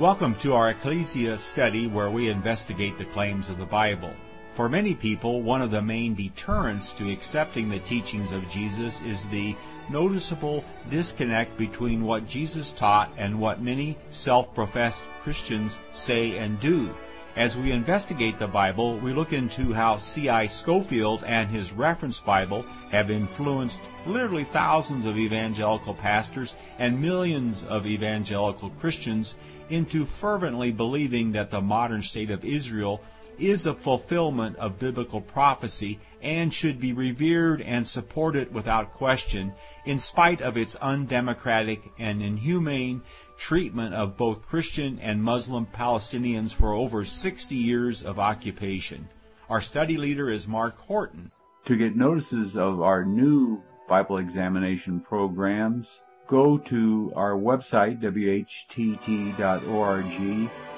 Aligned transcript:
Welcome 0.00 0.36
to 0.36 0.54
our 0.54 0.70
Ecclesia 0.70 1.36
study 1.36 1.86
where 1.86 2.10
we 2.10 2.30
investigate 2.30 2.96
the 2.96 3.04
claims 3.04 3.50
of 3.50 3.58
the 3.58 3.66
Bible. 3.66 4.14
For 4.54 4.66
many 4.66 4.94
people, 4.94 5.42
one 5.42 5.60
of 5.60 5.70
the 5.70 5.82
main 5.82 6.14
deterrents 6.14 6.92
to 6.92 7.12
accepting 7.12 7.68
the 7.68 7.80
teachings 7.80 8.32
of 8.32 8.48
Jesus 8.48 9.02
is 9.02 9.26
the 9.26 9.54
noticeable 9.90 10.64
disconnect 10.88 11.58
between 11.58 12.02
what 12.02 12.26
Jesus 12.26 12.72
taught 12.72 13.12
and 13.18 13.38
what 13.38 13.60
many 13.60 13.98
self-professed 14.08 15.04
Christians 15.22 15.78
say 15.92 16.38
and 16.38 16.58
do. 16.60 16.94
As 17.36 17.58
we 17.58 17.70
investigate 17.70 18.38
the 18.38 18.48
Bible, 18.48 18.98
we 18.98 19.12
look 19.12 19.34
into 19.34 19.74
how 19.74 19.98
C.I. 19.98 20.46
Scofield 20.46 21.24
and 21.24 21.50
his 21.50 21.72
reference 21.72 22.18
Bible 22.18 22.64
have 22.90 23.10
influenced 23.10 23.82
literally 24.06 24.44
thousands 24.44 25.04
of 25.04 25.18
evangelical 25.18 25.94
pastors 25.94 26.54
and 26.78 27.02
millions 27.02 27.64
of 27.64 27.86
evangelical 27.86 28.70
Christians 28.80 29.36
into 29.70 30.04
fervently 30.04 30.72
believing 30.72 31.32
that 31.32 31.50
the 31.50 31.60
modern 31.60 32.02
state 32.02 32.30
of 32.30 32.44
Israel 32.44 33.00
is 33.38 33.66
a 33.66 33.74
fulfillment 33.74 34.56
of 34.56 34.78
biblical 34.78 35.20
prophecy 35.20 35.98
and 36.22 36.52
should 36.52 36.78
be 36.78 36.92
revered 36.92 37.62
and 37.62 37.86
supported 37.86 38.52
without 38.52 38.92
question, 38.94 39.52
in 39.86 39.98
spite 39.98 40.42
of 40.42 40.58
its 40.58 40.74
undemocratic 40.76 41.80
and 41.98 42.22
inhumane 42.22 43.00
treatment 43.38 43.94
of 43.94 44.16
both 44.18 44.42
Christian 44.42 44.98
and 44.98 45.22
Muslim 45.22 45.64
Palestinians 45.64 46.52
for 46.52 46.74
over 46.74 47.04
60 47.04 47.56
years 47.56 48.02
of 48.02 48.18
occupation. 48.18 49.08
Our 49.48 49.62
study 49.62 49.96
leader 49.96 50.28
is 50.30 50.46
Mark 50.46 50.76
Horton. 50.76 51.30
To 51.64 51.76
get 51.76 51.96
notices 51.96 52.56
of 52.56 52.82
our 52.82 53.04
new 53.04 53.62
Bible 53.88 54.18
examination 54.18 55.00
programs, 55.00 56.02
go 56.30 56.56
to 56.56 57.12
our 57.16 57.32
website, 57.32 58.00
whtt.org, 58.00 58.50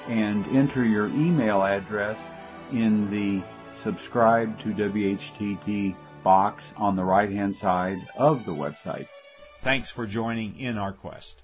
and 0.07 0.47
enter 0.47 0.83
your 0.83 1.05
email 1.09 1.63
address 1.63 2.31
in 2.71 3.11
the 3.11 3.43
subscribe 3.75 4.57
to 4.59 4.69
WHTT 4.69 5.95
box 6.23 6.73
on 6.75 6.95
the 6.95 7.03
right 7.03 7.29
hand 7.29 7.55
side 7.55 7.99
of 8.17 8.45
the 8.45 8.51
website. 8.51 9.07
Thanks 9.63 9.91
for 9.91 10.07
joining 10.07 10.59
in 10.59 10.79
our 10.79 10.91
quest. 10.91 11.43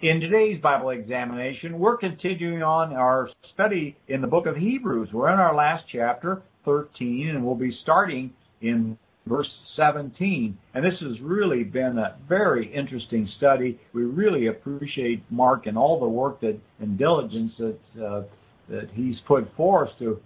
In 0.00 0.20
today's 0.20 0.58
Bible 0.58 0.90
examination, 0.90 1.78
we're 1.78 1.98
continuing 1.98 2.62
on 2.62 2.94
our 2.94 3.28
study 3.52 3.96
in 4.06 4.22
the 4.22 4.28
book 4.28 4.46
of 4.46 4.56
Hebrews. 4.56 5.12
We're 5.12 5.32
in 5.32 5.38
our 5.38 5.54
last 5.54 5.84
chapter, 5.88 6.40
13, 6.64 7.28
and 7.28 7.44
we'll 7.44 7.54
be 7.54 7.72
starting 7.72 8.32
in 8.62 8.96
verse 9.28 9.50
17. 9.76 10.56
And 10.74 10.84
this 10.84 10.98
has 11.00 11.20
really 11.20 11.64
been 11.64 11.98
a 11.98 12.16
very 12.28 12.72
interesting 12.72 13.28
study. 13.36 13.78
We 13.92 14.04
really 14.04 14.46
appreciate 14.46 15.22
Mark 15.30 15.66
and 15.66 15.76
all 15.76 16.00
the 16.00 16.08
work 16.08 16.40
that 16.40 16.58
and 16.80 16.98
diligence 16.98 17.52
that 17.58 17.78
uh, 18.04 18.22
that 18.68 18.90
he's 18.92 19.20
put 19.26 19.54
forth 19.56 19.90
to 19.98 20.20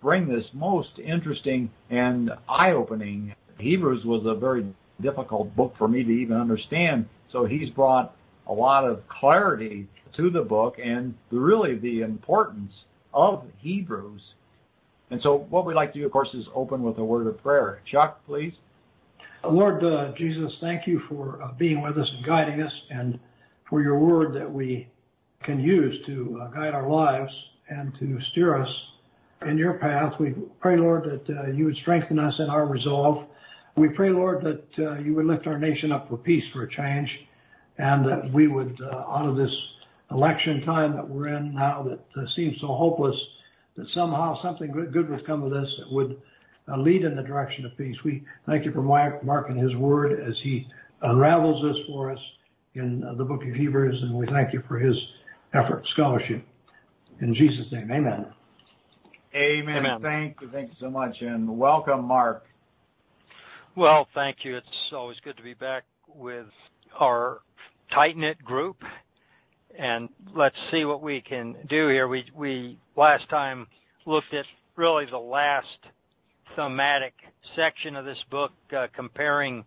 bring 0.00 0.28
this 0.28 0.46
most 0.52 0.98
interesting 0.98 1.70
and 1.90 2.30
eye-opening. 2.48 3.34
Hebrews 3.58 4.04
was 4.04 4.22
a 4.24 4.38
very 4.38 4.66
difficult 5.00 5.54
book 5.56 5.74
for 5.76 5.88
me 5.88 6.04
to 6.04 6.10
even 6.10 6.36
understand, 6.36 7.06
so 7.32 7.44
he's 7.44 7.70
brought 7.70 8.14
a 8.46 8.52
lot 8.52 8.84
of 8.84 9.06
clarity 9.08 9.88
to 10.16 10.30
the 10.30 10.42
book 10.42 10.76
and 10.82 11.14
really 11.30 11.76
the 11.76 12.02
importance 12.02 12.72
of 13.12 13.44
Hebrews. 13.58 14.22
And 15.10 15.22
so 15.22 15.46
what 15.50 15.64
we'd 15.64 15.74
like 15.74 15.92
to 15.94 16.00
do, 16.00 16.06
of 16.06 16.12
course, 16.12 16.32
is 16.34 16.46
open 16.54 16.82
with 16.82 16.98
a 16.98 17.04
word 17.04 17.26
of 17.26 17.42
prayer. 17.42 17.80
Chuck, 17.90 18.24
please. 18.26 18.54
Lord 19.44 19.82
uh, 19.84 20.12
Jesus, 20.16 20.56
thank 20.60 20.86
you 20.86 21.00
for 21.08 21.40
uh, 21.42 21.52
being 21.52 21.80
with 21.80 21.96
us 21.96 22.10
and 22.14 22.26
guiding 22.26 22.60
us 22.60 22.72
and 22.90 23.18
for 23.70 23.80
your 23.82 23.98
word 23.98 24.34
that 24.34 24.52
we 24.52 24.88
can 25.44 25.60
use 25.60 26.04
to 26.06 26.40
uh, 26.42 26.48
guide 26.48 26.74
our 26.74 26.88
lives 26.88 27.32
and 27.68 27.92
to 28.00 28.18
steer 28.32 28.60
us 28.60 28.68
in 29.46 29.56
your 29.56 29.74
path. 29.74 30.14
We 30.18 30.34
pray, 30.60 30.76
Lord, 30.76 31.04
that 31.04 31.38
uh, 31.38 31.46
you 31.52 31.66
would 31.66 31.76
strengthen 31.76 32.18
us 32.18 32.38
in 32.38 32.50
our 32.50 32.66
resolve. 32.66 33.26
We 33.76 33.88
pray, 33.88 34.10
Lord, 34.10 34.42
that 34.44 34.84
uh, 34.84 34.98
you 34.98 35.14
would 35.14 35.26
lift 35.26 35.46
our 35.46 35.58
nation 35.58 35.92
up 35.92 36.08
for 36.08 36.16
peace 36.16 36.44
for 36.52 36.64
a 36.64 36.70
change, 36.70 37.08
and 37.78 38.04
that 38.06 38.32
we 38.32 38.48
would, 38.48 38.80
uh, 38.80 39.04
out 39.08 39.28
of 39.28 39.36
this 39.36 39.54
election 40.10 40.62
time 40.62 40.96
that 40.96 41.08
we're 41.08 41.28
in 41.28 41.54
now 41.54 41.86
that 41.88 42.28
seems 42.30 42.60
so 42.60 42.66
hopeless, 42.68 43.16
that 43.78 43.88
somehow 43.90 44.40
something 44.42 44.72
good, 44.72 44.92
good 44.92 45.08
would 45.08 45.24
come 45.24 45.44
of 45.44 45.52
this 45.52 45.74
that 45.78 45.90
would 45.92 46.20
uh, 46.68 46.76
lead 46.76 47.04
in 47.04 47.16
the 47.16 47.22
direction 47.22 47.64
of 47.64 47.76
peace. 47.78 47.96
We 48.04 48.24
thank 48.44 48.64
you 48.64 48.72
for 48.72 48.82
Mark, 48.82 49.24
Mark 49.24 49.48
and 49.48 49.58
his 49.58 49.74
word 49.76 50.20
as 50.20 50.38
he 50.42 50.66
unravels 51.00 51.62
this 51.62 51.86
for 51.86 52.10
us 52.10 52.18
in 52.74 53.04
uh, 53.04 53.14
the 53.14 53.24
book 53.24 53.42
of 53.42 53.54
Hebrews, 53.54 54.02
and 54.02 54.14
we 54.14 54.26
thank 54.26 54.52
you 54.52 54.62
for 54.66 54.78
his 54.78 55.00
effort, 55.54 55.86
scholarship. 55.92 56.44
In 57.20 57.34
Jesus' 57.34 57.70
name, 57.72 57.90
amen. 57.90 58.26
Amen. 59.34 59.76
amen. 59.76 60.02
Thank 60.02 60.40
you. 60.40 60.50
Thank 60.50 60.70
you 60.70 60.76
so 60.80 60.90
much. 60.90 61.20
And 61.20 61.58
welcome, 61.58 62.04
Mark. 62.04 62.44
Well, 63.76 64.08
thank 64.12 64.44
you. 64.44 64.56
It's 64.56 64.92
always 64.92 65.18
good 65.20 65.36
to 65.36 65.42
be 65.42 65.54
back 65.54 65.84
with 66.08 66.46
our 66.98 67.40
tight 67.92 68.16
knit 68.16 68.42
group. 68.44 68.82
And 69.76 70.08
let's 70.34 70.56
see 70.70 70.84
what 70.84 71.02
we 71.02 71.20
can 71.20 71.56
do 71.68 71.88
here. 71.88 72.08
We, 72.08 72.24
we 72.34 72.78
last 72.96 73.28
time 73.28 73.66
looked 74.06 74.32
at 74.34 74.46
really 74.76 75.06
the 75.06 75.18
last 75.18 75.78
thematic 76.56 77.14
section 77.54 77.96
of 77.96 78.04
this 78.04 78.22
book, 78.30 78.52
uh, 78.76 78.86
comparing 78.94 79.64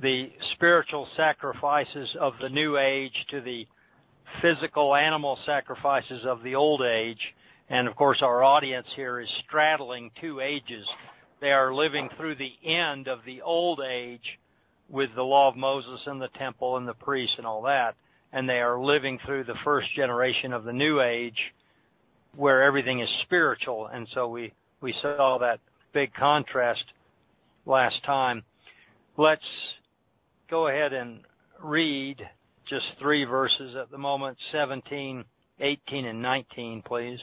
the 0.00 0.32
spiritual 0.52 1.08
sacrifices 1.16 2.14
of 2.20 2.34
the 2.40 2.48
new 2.48 2.76
age 2.76 3.26
to 3.30 3.40
the 3.40 3.66
physical 4.40 4.94
animal 4.94 5.38
sacrifices 5.46 6.24
of 6.24 6.42
the 6.42 6.54
old 6.54 6.82
age. 6.82 7.34
And 7.68 7.88
of 7.88 7.96
course, 7.96 8.22
our 8.22 8.42
audience 8.42 8.86
here 8.94 9.20
is 9.20 9.28
straddling 9.46 10.10
two 10.20 10.40
ages. 10.40 10.86
They 11.40 11.52
are 11.52 11.74
living 11.74 12.08
through 12.16 12.36
the 12.36 12.54
end 12.64 13.08
of 13.08 13.20
the 13.26 13.42
old 13.42 13.80
age 13.80 14.38
with 14.88 15.10
the 15.14 15.22
law 15.22 15.48
of 15.48 15.56
Moses 15.56 16.00
and 16.06 16.20
the 16.20 16.28
temple 16.28 16.76
and 16.76 16.86
the 16.86 16.94
priests 16.94 17.36
and 17.38 17.46
all 17.46 17.62
that. 17.62 17.96
And 18.36 18.46
they 18.46 18.60
are 18.60 18.78
living 18.78 19.18
through 19.24 19.44
the 19.44 19.54
first 19.64 19.88
generation 19.94 20.52
of 20.52 20.64
the 20.64 20.72
new 20.72 21.00
age 21.00 21.54
where 22.36 22.62
everything 22.62 23.00
is 23.00 23.08
spiritual. 23.22 23.86
And 23.86 24.06
so 24.12 24.28
we, 24.28 24.52
we 24.82 24.94
saw 25.00 25.38
that 25.38 25.58
big 25.94 26.12
contrast 26.12 26.84
last 27.64 28.04
time. 28.04 28.44
Let's 29.16 29.40
go 30.50 30.66
ahead 30.66 30.92
and 30.92 31.20
read 31.64 32.28
just 32.68 32.84
three 33.00 33.24
verses 33.24 33.74
at 33.74 33.90
the 33.90 33.96
moment, 33.96 34.36
17, 34.52 35.24
18, 35.58 36.04
and 36.04 36.20
19, 36.20 36.82
please. 36.82 37.20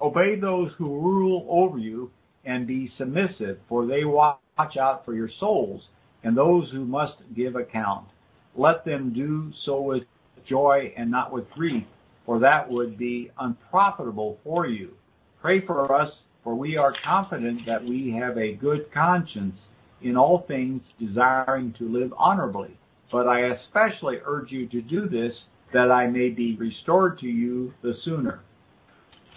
Obey 0.00 0.40
those 0.40 0.72
who 0.76 0.86
rule 0.86 1.46
over 1.48 1.78
you 1.78 2.10
and 2.44 2.66
be 2.66 2.90
submissive, 2.98 3.58
for 3.68 3.86
they 3.86 4.04
watch 4.04 4.40
out 4.76 5.04
for 5.04 5.14
your 5.14 5.30
souls 5.38 5.82
and 6.24 6.36
those 6.36 6.68
who 6.72 6.84
must 6.84 7.14
give 7.36 7.54
account. 7.54 8.08
Let 8.56 8.84
them 8.84 9.12
do 9.12 9.52
so 9.64 9.80
with 9.80 10.04
joy 10.46 10.92
and 10.96 11.10
not 11.10 11.32
with 11.32 11.50
grief, 11.50 11.84
for 12.26 12.38
that 12.40 12.70
would 12.70 12.98
be 12.98 13.30
unprofitable 13.38 14.38
for 14.44 14.66
you. 14.66 14.92
Pray 15.40 15.64
for 15.64 15.94
us, 15.94 16.12
for 16.44 16.54
we 16.54 16.76
are 16.76 16.94
confident 17.04 17.64
that 17.66 17.84
we 17.84 18.12
have 18.12 18.36
a 18.36 18.54
good 18.54 18.92
conscience 18.92 19.58
in 20.02 20.16
all 20.16 20.44
things, 20.48 20.82
desiring 20.98 21.72
to 21.78 21.88
live 21.88 22.12
honorably 22.16 22.76
but 23.12 23.28
I 23.28 23.40
especially 23.40 24.16
urge 24.24 24.50
you 24.50 24.66
to 24.68 24.80
do 24.80 25.06
this 25.06 25.38
that 25.72 25.92
I 25.92 26.06
may 26.06 26.30
be 26.30 26.56
restored 26.56 27.18
to 27.18 27.26
you 27.26 27.72
the 27.82 27.94
sooner. 28.02 28.40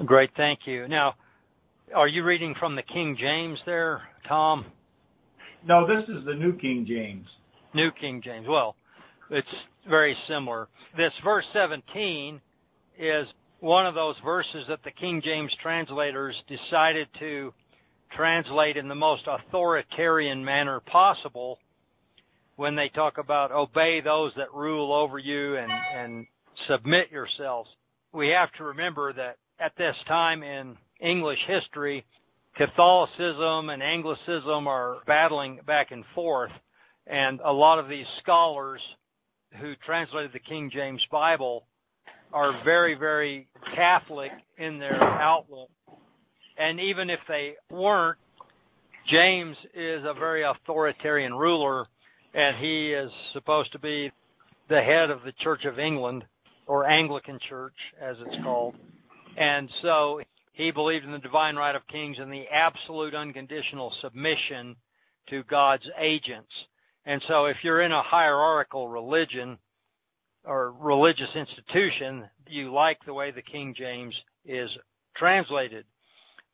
Great, 0.06 0.32
thank 0.36 0.66
you. 0.66 0.88
Now, 0.88 1.16
are 1.94 2.08
you 2.08 2.24
reading 2.24 2.56
from 2.56 2.76
the 2.76 2.82
King 2.82 3.16
James 3.20 3.60
there, 3.66 4.02
Tom? 4.28 4.66
No, 5.66 5.86
this 5.86 6.08
is 6.10 6.26
the 6.26 6.34
New 6.34 6.58
King 6.58 6.86
James. 6.86 7.28
New 7.74 7.92
King 7.92 8.22
James. 8.22 8.48
Well, 8.48 8.76
it's 9.30 9.48
very 9.90 10.16
similar. 10.28 10.68
This 10.98 11.14
verse 11.24 11.46
17 11.54 12.42
is 12.98 13.28
one 13.60 13.86
of 13.86 13.96
those 13.96 14.16
verses 14.24 14.66
that 14.68 14.84
the 14.84 14.92
King 14.92 15.22
James 15.22 15.56
translators 15.62 16.36
decided 16.48 17.08
to 17.20 17.54
translate 18.12 18.78
in 18.78 18.88
the 18.88 18.96
most 18.96 19.24
authoritarian 19.28 20.44
manner 20.44 20.80
possible 20.80 21.60
when 22.56 22.76
they 22.76 22.90
talk 22.90 23.18
about 23.18 23.52
obey 23.52 24.02
those 24.02 24.32
that 24.38 24.54
rule 24.54 24.94
over 24.94 25.20
you 25.20 25.58
and, 25.58 25.72
and 25.72 26.28
submit 26.68 27.12
yourselves. 27.12 27.70
We 28.14 28.30
have 28.30 28.52
to 28.54 28.64
remember 28.64 29.12
that 29.14 29.38
at 29.60 29.76
this 29.78 29.96
time 30.08 30.44
in 30.44 30.78
English 31.02 31.40
history, 31.48 32.06
Catholicism 32.56 33.70
and 33.70 33.84
Anglicism 33.84 34.68
are 34.68 34.98
battling 35.06 35.60
back 35.68 35.92
and 35.92 36.06
forth, 36.14 36.52
and 37.08 37.42
a 37.44 37.52
lot 37.52 37.80
of 37.80 37.90
these 37.90 38.08
scholars 38.20 38.82
who 39.56 39.76
translated 39.76 40.32
the 40.34 40.40
King 40.40 40.70
James 40.70 41.06
Bible 41.12 41.66
are 42.34 42.64
very, 42.64 42.96
very 42.96 43.48
Catholic 43.74 44.32
in 44.58 44.80
their 44.80 45.02
outlook. 45.02 45.70
And 46.58 46.80
even 46.80 47.10
if 47.10 47.20
they 47.28 47.56
weren't, 47.70 48.18
James 49.08 49.58
is 49.74 50.04
a 50.04 50.14
very 50.14 50.44
authoritarian 50.44 51.34
ruler 51.34 51.88
and 52.34 52.58
he 52.58 52.92
is 52.92 53.12
supposed 53.34 53.72
to 53.72 53.80
be 53.80 54.12
the 54.68 54.82
head 54.82 55.10
of 55.10 55.24
the 55.24 55.32
Church 55.34 55.66
of 55.66 55.80
England. 55.80 56.26
or 56.68 56.88
Anglican 56.88 57.40
church, 57.48 57.76
as 58.02 58.18
it's 58.20 58.44
called. 58.44 58.76
And 59.38 59.70
so 59.82 60.22
he 60.54 60.72
believed 60.72 61.06
in 61.06 61.12
the 61.12 61.20
divine 61.20 61.56
right 61.56 61.76
of 61.76 61.86
kings 61.88 62.18
and 62.20 62.32
the 62.32 62.48
absolute 62.48 63.14
unconditional 63.14 63.94
submission 64.02 64.76
to 65.28 65.44
God's 65.44 65.88
agents. 65.98 66.52
And 67.06 67.22
so 67.28 67.46
if 67.46 67.58
you're 67.64 67.82
in 67.82 67.92
a 67.92 68.02
hierarchical 68.02 68.88
religion 68.88 69.60
or 70.44 70.72
religious 70.72 71.36
institution, 71.36 72.30
you 72.48 72.74
like 72.74 73.00
the 73.06 73.14
way 73.14 73.32
the 73.32 73.42
King 73.42 73.74
James 73.76 74.16
is 74.46 74.76
translated. 75.16 75.86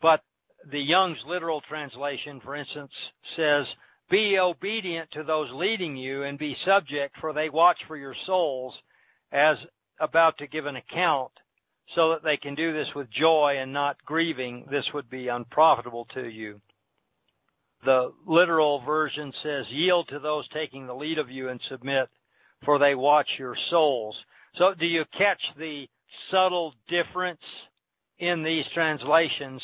But 0.01 0.21
the 0.69 0.79
Young's 0.79 1.23
literal 1.25 1.61
translation, 1.61 2.41
for 2.41 2.55
instance, 2.55 2.91
says, 3.35 3.65
be 4.09 4.37
obedient 4.37 5.09
to 5.11 5.23
those 5.23 5.49
leading 5.53 5.95
you 5.95 6.23
and 6.23 6.37
be 6.37 6.57
subject, 6.65 7.15
for 7.19 7.31
they 7.33 7.49
watch 7.49 7.77
for 7.87 7.95
your 7.95 8.15
souls 8.25 8.75
as 9.31 9.57
about 9.99 10.37
to 10.39 10.47
give 10.47 10.65
an 10.65 10.75
account, 10.75 11.31
so 11.95 12.09
that 12.09 12.23
they 12.23 12.37
can 12.37 12.55
do 12.55 12.73
this 12.73 12.89
with 12.95 13.09
joy 13.09 13.55
and 13.57 13.71
not 13.71 14.03
grieving. 14.05 14.65
This 14.69 14.89
would 14.93 15.09
be 15.09 15.29
unprofitable 15.29 16.05
to 16.13 16.27
you. 16.27 16.61
The 17.83 18.13
literal 18.27 18.81
version 18.81 19.33
says, 19.41 19.65
yield 19.69 20.07
to 20.09 20.19
those 20.19 20.47
taking 20.49 20.85
the 20.85 20.93
lead 20.93 21.17
of 21.17 21.31
you 21.31 21.49
and 21.49 21.59
submit, 21.67 22.09
for 22.63 22.77
they 22.77 22.93
watch 22.93 23.27
your 23.39 23.55
souls. 23.69 24.15
So 24.55 24.73
do 24.73 24.85
you 24.85 25.05
catch 25.17 25.41
the 25.57 25.89
subtle 26.29 26.75
difference 26.87 27.41
in 28.19 28.43
these 28.43 28.65
translations 28.73 29.63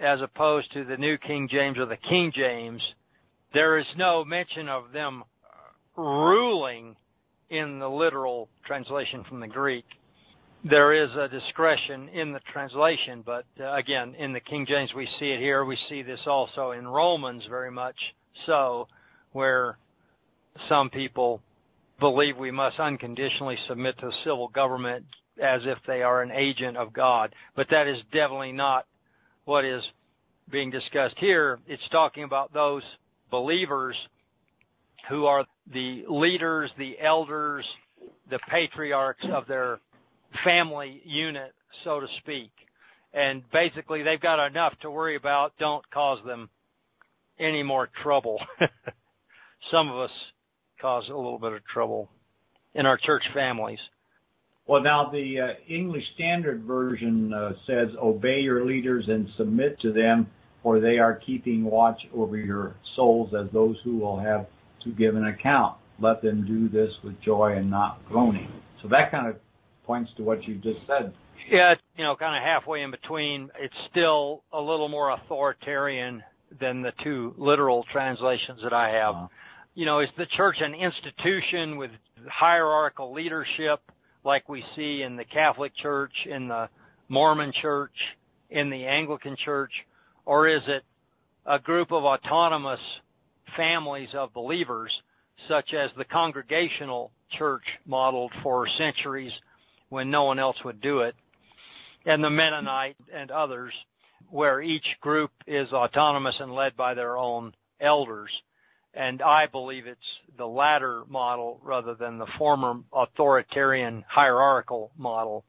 as 0.00 0.22
opposed 0.22 0.72
to 0.72 0.84
the 0.84 0.96
New 0.96 1.18
King 1.18 1.48
James 1.48 1.78
or 1.78 1.86
the 1.86 1.96
King 1.96 2.32
James? 2.34 2.82
There 3.52 3.76
is 3.76 3.86
no 3.96 4.24
mention 4.24 4.68
of 4.68 4.92
them 4.92 5.24
ruling 5.96 6.96
in 7.50 7.78
the 7.78 7.88
literal 7.88 8.48
translation 8.64 9.24
from 9.24 9.40
the 9.40 9.48
Greek. 9.48 9.84
There 10.64 10.92
is 10.92 11.14
a 11.14 11.28
discretion 11.28 12.08
in 12.08 12.32
the 12.32 12.40
translation, 12.40 13.22
but 13.24 13.44
uh, 13.60 13.72
again, 13.74 14.16
in 14.16 14.32
the 14.32 14.40
King 14.40 14.66
James 14.66 14.92
we 14.92 15.06
see 15.18 15.30
it 15.30 15.38
here. 15.38 15.64
We 15.64 15.78
see 15.88 16.02
this 16.02 16.20
also 16.26 16.72
in 16.72 16.86
Romans 16.86 17.46
very 17.48 17.70
much 17.70 17.94
so, 18.44 18.88
where 19.32 19.78
some 20.68 20.90
people 20.90 21.40
believe 22.00 22.36
we 22.36 22.50
must 22.50 22.80
unconditionally 22.80 23.56
submit 23.68 23.98
to 23.98 24.10
civil 24.24 24.48
government 24.48 25.04
as 25.40 25.62
if 25.64 25.78
they 25.86 26.02
are 26.02 26.22
an 26.22 26.32
agent 26.32 26.76
of 26.76 26.92
God. 26.92 27.34
But 27.54 27.68
that 27.70 27.86
is 27.86 28.02
definitely 28.12 28.52
not 28.52 28.86
what 29.44 29.64
is 29.64 29.84
being 30.50 30.70
discussed 30.70 31.18
here. 31.18 31.60
It's 31.68 31.88
talking 31.90 32.24
about 32.24 32.52
those 32.52 32.82
believers 33.30 33.96
who 35.08 35.26
are 35.26 35.46
the 35.72 36.04
leaders, 36.08 36.72
the 36.76 36.98
elders, 37.00 37.64
the 38.28 38.40
patriarchs 38.50 39.24
of 39.32 39.46
their 39.46 39.78
family 40.44 41.00
unit, 41.04 41.54
so 41.84 42.00
to 42.00 42.06
speak. 42.18 42.50
And 43.12 43.42
basically 43.50 44.02
they've 44.02 44.20
got 44.20 44.44
enough 44.46 44.78
to 44.80 44.90
worry 44.90 45.16
about. 45.16 45.52
Don't 45.58 45.88
cause 45.90 46.18
them 46.24 46.50
any 47.38 47.62
more 47.62 47.88
trouble. 48.02 48.40
Some 49.70 49.88
of 49.88 49.96
us 49.96 50.10
cause 50.80 51.08
a 51.08 51.14
little 51.14 51.38
bit 51.38 51.52
of 51.52 51.64
trouble 51.64 52.08
in 52.74 52.86
our 52.86 52.96
church 52.96 53.24
families. 53.32 53.80
Well, 54.66 54.82
now 54.82 55.08
the 55.08 55.40
uh, 55.40 55.48
English 55.66 56.04
Standard 56.14 56.62
Version 56.64 57.32
uh, 57.32 57.52
says, 57.66 57.88
"Obey 58.00 58.40
your 58.40 58.66
leaders 58.66 59.08
and 59.08 59.28
submit 59.36 59.80
to 59.80 59.92
them, 59.92 60.28
for 60.62 60.78
they 60.78 60.98
are 60.98 61.14
keeping 61.14 61.64
watch 61.64 62.06
over 62.14 62.36
your 62.36 62.74
souls 62.94 63.32
as 63.34 63.50
those 63.50 63.78
who 63.82 63.96
will 63.96 64.18
have 64.18 64.46
to 64.84 64.90
give 64.90 65.16
an 65.16 65.26
account. 65.26 65.76
Let 65.98 66.20
them 66.22 66.46
do 66.46 66.68
this 66.68 66.94
with 67.02 67.18
joy 67.22 67.56
and 67.56 67.70
not 67.70 68.06
groaning." 68.06 68.52
So 68.82 68.88
that 68.88 69.10
kind 69.10 69.26
of 69.26 69.36
points 69.88 70.12
to 70.18 70.22
what 70.22 70.46
you 70.46 70.56
just 70.56 70.86
said. 70.86 71.14
Yeah, 71.50 71.74
you 71.96 72.04
know, 72.04 72.14
kind 72.14 72.36
of 72.36 72.42
halfway 72.42 72.82
in 72.82 72.90
between. 72.90 73.50
It's 73.58 73.74
still 73.90 74.44
a 74.52 74.60
little 74.60 74.88
more 74.88 75.10
authoritarian 75.10 76.22
than 76.60 76.82
the 76.82 76.92
two 77.02 77.34
literal 77.38 77.84
translations 77.90 78.62
that 78.62 78.74
I 78.74 78.90
have. 78.90 79.14
Uh-huh. 79.14 79.28
You 79.74 79.86
know, 79.86 80.00
is 80.00 80.10
the 80.18 80.26
church 80.26 80.56
an 80.60 80.74
institution 80.74 81.78
with 81.78 81.90
hierarchical 82.28 83.14
leadership 83.14 83.80
like 84.24 84.46
we 84.48 84.62
see 84.76 85.02
in 85.02 85.16
the 85.16 85.24
Catholic 85.24 85.74
Church, 85.74 86.12
in 86.26 86.48
the 86.48 86.68
Mormon 87.08 87.52
Church, 87.52 87.94
in 88.50 88.68
the 88.68 88.84
Anglican 88.84 89.36
Church, 89.36 89.72
or 90.26 90.48
is 90.48 90.62
it 90.66 90.84
a 91.46 91.58
group 91.58 91.92
of 91.92 92.04
autonomous 92.04 92.80
families 93.56 94.10
of 94.12 94.34
believers 94.34 94.92
such 95.46 95.72
as 95.72 95.90
the 95.96 96.04
congregational 96.04 97.10
church 97.30 97.62
modeled 97.86 98.32
for 98.42 98.66
centuries 98.76 99.32
when 99.88 100.10
no 100.10 100.24
one 100.24 100.38
else 100.38 100.56
would 100.64 100.80
do 100.80 101.00
it, 101.00 101.14
and 102.04 102.22
the 102.22 102.30
Mennonite 102.30 102.96
and 103.12 103.30
others, 103.30 103.72
where 104.30 104.60
each 104.60 104.86
group 105.00 105.30
is 105.46 105.72
autonomous 105.72 106.36
and 106.40 106.54
led 106.54 106.76
by 106.76 106.94
their 106.94 107.16
own 107.16 107.54
elders. 107.80 108.30
And 108.94 109.22
I 109.22 109.46
believe 109.46 109.86
it's 109.86 110.00
the 110.36 110.46
latter 110.46 111.04
model 111.08 111.60
rather 111.62 111.94
than 111.94 112.18
the 112.18 112.26
former 112.38 112.80
authoritarian 112.92 114.04
hierarchical 114.08 114.90
model. 114.96 115.44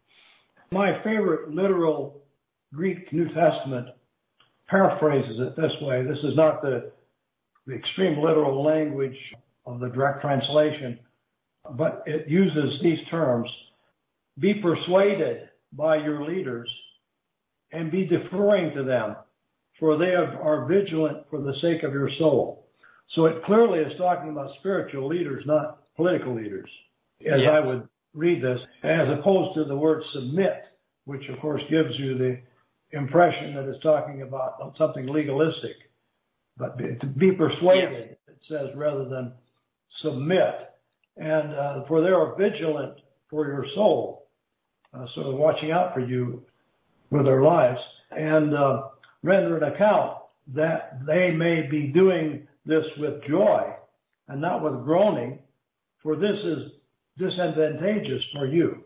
My 0.72 1.02
favorite 1.04 1.50
literal 1.50 2.22
Greek 2.74 3.12
New 3.12 3.28
Testament 3.34 3.88
paraphrases 4.68 5.40
it 5.40 5.56
this 5.56 5.74
way. 5.82 6.04
This 6.04 6.20
is 6.20 6.36
not 6.36 6.62
the, 6.62 6.92
the 7.66 7.74
extreme 7.74 8.20
literal 8.20 8.64
language 8.64 9.18
of 9.66 9.80
the 9.80 9.90
direct 9.90 10.22
translation, 10.22 11.00
but 11.72 12.04
it 12.06 12.28
uses 12.28 12.80
these 12.82 13.00
terms. 13.10 13.50
Be 14.40 14.56
persuaded 14.56 15.50
by 15.74 15.98
your 15.98 16.24
leaders 16.26 16.72
and 17.72 17.92
be 17.92 18.06
deferring 18.06 18.74
to 18.76 18.84
them, 18.84 19.16
for 19.80 19.98
they 19.98 20.16
are 20.16 20.66
vigilant 20.66 21.26
for 21.30 21.42
the 21.42 21.54
sake 21.56 21.84
of 21.84 21.94
your 21.94 22.10
soul. 22.18 22.68
So 23.10 23.26
it 23.26 23.44
clearly 23.44 23.80
is 23.80 23.98
talking 23.98 24.30
about 24.30 24.52
spiritual 24.60 25.08
leaders, 25.08 25.44
not 25.46 25.80
political 25.96 26.36
leaders, 26.36 26.70
as 27.26 27.42
I 27.50 27.60
would 27.60 27.88
read 28.14 28.42
this, 28.42 28.62
as 28.84 29.10
opposed 29.10 29.56
to 29.56 29.66
the 29.66 29.76
word 29.76 30.04
submit, 30.14 30.64
which 31.06 31.28
of 31.30 31.40
course 31.40 31.62
gives 31.70 31.98
you 31.98 32.18
the 32.18 32.40
impression 32.92 33.56
that 33.56 33.68
it's 33.68 33.84
talking 33.84 34.22
about 34.22 34.76
something 34.78 35.08
legalistic. 35.08 35.76
But 36.58 36.78
to 36.78 37.08
be 37.08 37.32
persuaded, 37.32 38.18
it 38.28 38.40
says, 38.48 38.70
rather 38.76 39.06
than 39.08 39.34
submit. 40.02 40.56
And 41.18 41.54
uh, 41.54 41.84
for 41.88 42.02
they 42.02 42.10
are 42.10 42.36
vigilant 42.36 43.00
for 43.30 43.48
your 43.48 43.66
soul, 43.76 44.19
sort 45.14 45.28
of 45.28 45.36
watching 45.36 45.72
out 45.72 45.94
for 45.94 46.00
you 46.00 46.44
with 47.10 47.26
their 47.26 47.42
lives, 47.42 47.80
and 48.12 48.54
uh, 48.54 48.84
render 49.24 49.58
an 49.58 49.74
account 49.74 50.18
that 50.54 51.00
they 51.06 51.32
may 51.32 51.64
be 51.64 51.88
doing 51.88 52.48
this 52.66 52.86
with 52.98 53.24
joy 53.24 53.74
and 54.28 54.42
not 54.42 54.64
with 54.64 54.84
groaning, 54.84 55.40
for 56.02 56.16
this 56.16 56.40
is 56.44 56.72
disadvantageous 57.18 58.24
for 58.34 58.46
you. 58.46 58.84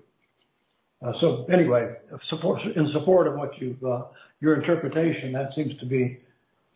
Uh, 1.06 1.12
so 1.20 1.46
anyway, 1.52 1.94
support, 2.30 2.62
in 2.62 2.90
support 2.92 3.28
of 3.28 3.36
what 3.36 3.60
you've, 3.60 3.84
uh, 3.84 4.04
your 4.40 4.56
interpretation, 4.56 5.34
that 5.34 5.54
seems 5.54 5.78
to 5.80 5.86
be 5.86 6.20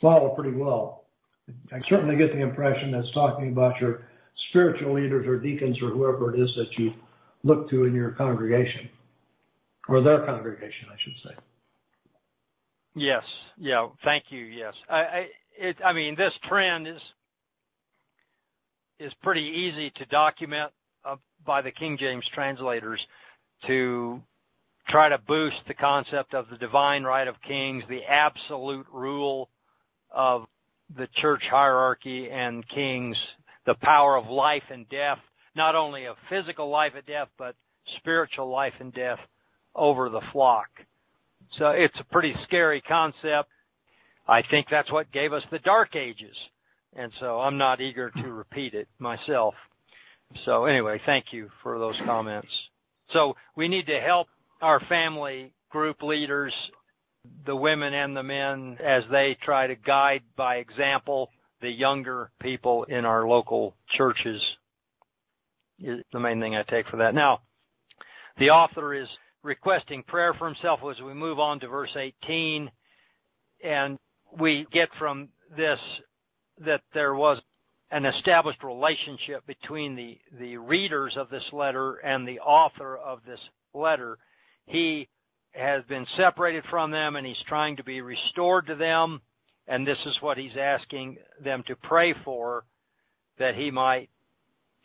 followed 0.01 0.35
pretty 0.35 0.55
well. 0.55 1.05
I 1.71 1.79
certainly 1.87 2.17
get 2.17 2.33
the 2.33 2.41
impression 2.41 2.91
that's 2.91 3.11
talking 3.13 3.49
about 3.49 3.79
your 3.79 4.01
spiritual 4.49 4.95
leaders 4.95 5.25
or 5.25 5.39
deacons 5.39 5.81
or 5.81 5.89
whoever 5.89 6.33
it 6.33 6.39
is 6.39 6.53
that 6.55 6.77
you 6.77 6.93
look 7.43 7.69
to 7.69 7.85
in 7.85 7.93
your 7.93 8.11
congregation, 8.11 8.89
or 9.87 10.01
their 10.01 10.25
congregation, 10.25 10.87
I 10.91 10.97
should 10.99 11.17
say. 11.23 11.35
Yes. 12.95 13.23
Yeah. 13.57 13.87
Thank 14.03 14.25
you. 14.31 14.39
Yes. 14.39 14.73
I, 14.89 14.99
I, 14.99 15.27
it, 15.57 15.77
I 15.85 15.93
mean, 15.93 16.15
this 16.15 16.33
trend 16.43 16.87
is 16.87 17.01
is 18.99 19.13
pretty 19.21 19.41
easy 19.43 19.91
to 19.91 20.05
document 20.07 20.71
uh, 21.05 21.17
by 21.45 21.61
the 21.61 21.71
King 21.71 21.97
James 21.97 22.27
translators 22.33 22.99
to 23.67 24.19
try 24.89 25.09
to 25.09 25.19
boost 25.19 25.57
the 25.67 25.73
concept 25.75 26.33
of 26.33 26.49
the 26.49 26.57
divine 26.57 27.03
right 27.03 27.27
of 27.27 27.35
kings, 27.47 27.83
the 27.89 28.03
absolute 28.03 28.87
rule 28.91 29.49
of 30.09 30.47
the 30.95 31.07
church 31.15 31.43
hierarchy 31.49 32.31
and 32.31 32.67
kings, 32.69 33.17
the 33.67 33.75
power 33.75 34.17
of 34.17 34.27
life 34.27 34.63
and 34.71 34.89
death, 34.89 35.19
not 35.55 35.75
only 35.75 36.05
of 36.05 36.15
physical 36.29 36.69
life 36.69 36.93
and 36.95 37.05
death, 37.05 37.27
but 37.37 37.55
spiritual 37.97 38.49
life 38.49 38.73
and 38.79 38.93
death 38.93 39.19
over 39.77 40.09
the 40.09 40.21
flock. 40.31 40.67
So 41.51 41.69
it's 41.69 41.97
a 41.99 42.03
pretty 42.03 42.35
scary 42.43 42.81
concept. 42.81 43.49
I 44.27 44.41
think 44.41 44.67
that's 44.69 44.91
what 44.91 45.11
gave 45.11 45.31
us 45.31 45.43
the 45.51 45.59
dark 45.59 45.95
ages. 45.95 46.35
And 46.95 47.11
so 47.19 47.39
I'm 47.39 47.57
not 47.57 47.79
eager 47.79 48.09
to 48.09 48.31
repeat 48.33 48.73
it 48.73 48.87
myself. 48.99 49.53
So 50.43 50.65
anyway, 50.65 50.99
thank 51.05 51.31
you 51.31 51.49
for 51.63 51.79
those 51.79 51.99
comments. 52.05 52.49
So 53.11 53.37
we 53.55 53.67
need 53.67 53.87
to 53.87 53.99
help 53.99 54.27
our 54.61 54.79
family 54.81 55.53
group 55.69 56.01
leaders, 56.01 56.53
the 57.45 57.55
women 57.55 57.93
and 57.93 58.17
the 58.17 58.23
men, 58.23 58.77
as 58.83 59.03
they 59.09 59.37
try 59.41 59.67
to 59.67 59.75
guide 59.75 60.23
by 60.35 60.57
example 60.57 61.29
the 61.61 61.69
younger 61.69 62.31
people 62.41 62.83
in 62.83 63.05
our 63.05 63.27
local 63.27 63.75
churches. 63.89 64.43
Is 65.79 66.03
the 66.11 66.19
main 66.19 66.41
thing 66.41 66.55
I 66.55 66.63
take 66.63 66.87
for 66.87 66.97
that. 66.97 67.13
Now, 67.13 67.41
The 68.37 68.51
author 68.51 68.93
is 68.93 69.07
requesting 69.47 70.03
prayer 70.03 70.33
for 70.33 70.45
himself 70.45 70.81
as 70.91 71.01
we 71.01 71.13
move 71.13 71.39
on 71.39 71.59
to 71.61 71.67
verse 71.67 71.95
18. 71.95 72.69
And 73.63 73.97
we 74.39 74.67
get 74.71 74.89
from 74.99 75.29
this 75.55 75.79
that 76.59 76.81
there 76.93 77.15
was 77.15 77.41
an 77.89 78.05
established 78.05 78.63
relationship 78.63 79.47
between 79.47 79.95
the, 79.95 80.19
the 80.37 80.57
readers 80.57 81.15
of 81.15 81.29
this 81.29 81.45
letter 81.53 81.95
and 81.95 82.27
the 82.27 82.39
author 82.39 82.97
of 82.97 83.21
this 83.25 83.39
letter. 83.73 84.17
He 84.65 85.07
has 85.51 85.83
been 85.85 86.05
separated 86.17 86.65
from 86.69 86.91
them 86.91 87.15
and 87.15 87.25
he's 87.25 87.41
trying 87.47 87.77
to 87.77 87.83
be 87.83 88.01
restored 88.01 88.67
to 88.67 88.75
them. 88.75 89.21
And 89.67 89.87
this 89.87 89.99
is 90.05 90.17
what 90.21 90.37
he's 90.37 90.57
asking 90.57 91.17
them 91.43 91.63
to 91.67 91.75
pray 91.75 92.13
for, 92.25 92.65
that 93.39 93.55
he 93.55 93.71
might 93.71 94.09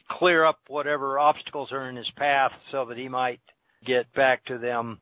clear 0.08 0.44
up 0.44 0.58
whatever 0.68 1.18
obstacles 1.18 1.72
are 1.72 1.88
in 1.88 1.96
his 1.96 2.10
path 2.16 2.52
so 2.70 2.84
that 2.84 2.98
he 2.98 3.08
might 3.08 3.40
get 3.84 4.12
back 4.14 4.44
to 4.46 4.58
them 4.58 5.00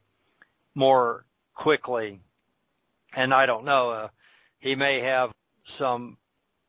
more 0.75 1.25
quickly. 1.55 2.21
And 3.15 3.35
I 3.35 3.47
don't 3.47 3.65
know, 3.65 3.91
uh, 3.91 4.09
he 4.61 4.75
may 4.75 5.01
have 5.01 5.31
some 5.79 6.17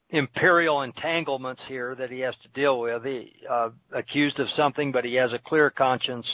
imperial 0.09 0.81
entanglements 0.81 1.61
here 1.67 1.95
that 1.95 2.11
he 2.11 2.19
has 2.19 2.35
to 2.43 2.49
deal 2.49 2.79
with. 2.79 3.03
He 3.05 3.33
uh, 3.49 3.69
accused 3.93 4.39
of 4.39 4.47
something, 4.55 4.91
but 4.91 5.05
he 5.05 5.15
has 5.15 5.33
a 5.33 5.39
clear 5.39 5.69
conscience, 5.69 6.27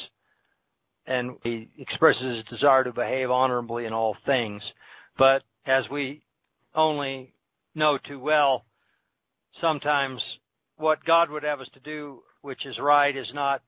and 1.06 1.38
he 1.44 1.70
expresses 1.78 2.38
his 2.38 2.46
desire 2.46 2.84
to 2.84 2.92
behave 2.92 3.30
honorably 3.30 3.86
in 3.86 3.94
all 3.94 4.16
things. 4.26 4.64
But 5.18 5.44
as 5.66 5.90
we 5.90 6.24
only 6.74 7.34
know 7.76 7.98
too 7.98 8.20
well, 8.20 8.66
sometimes 9.62 10.22
what 10.78 11.04
God 11.04 11.30
would 11.30 11.44
have 11.44 11.62
us 11.62 11.70
to 11.74 11.80
do, 11.80 12.24
which 12.42 12.66
is 12.66 12.80
right, 12.80 13.16
is 13.16 13.32
not 13.34 13.62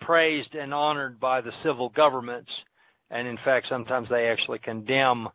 praised 0.00 0.54
and 0.54 0.72
honored 0.74 1.20
by 1.20 1.40
the 1.40 1.52
civil 1.62 1.88
governments. 1.90 2.50
And 3.10 3.28
in 3.28 3.38
fact, 3.44 3.66
sometimes 3.68 4.08
they 4.08 4.28
actually 4.28 4.58
condemn 4.58 5.28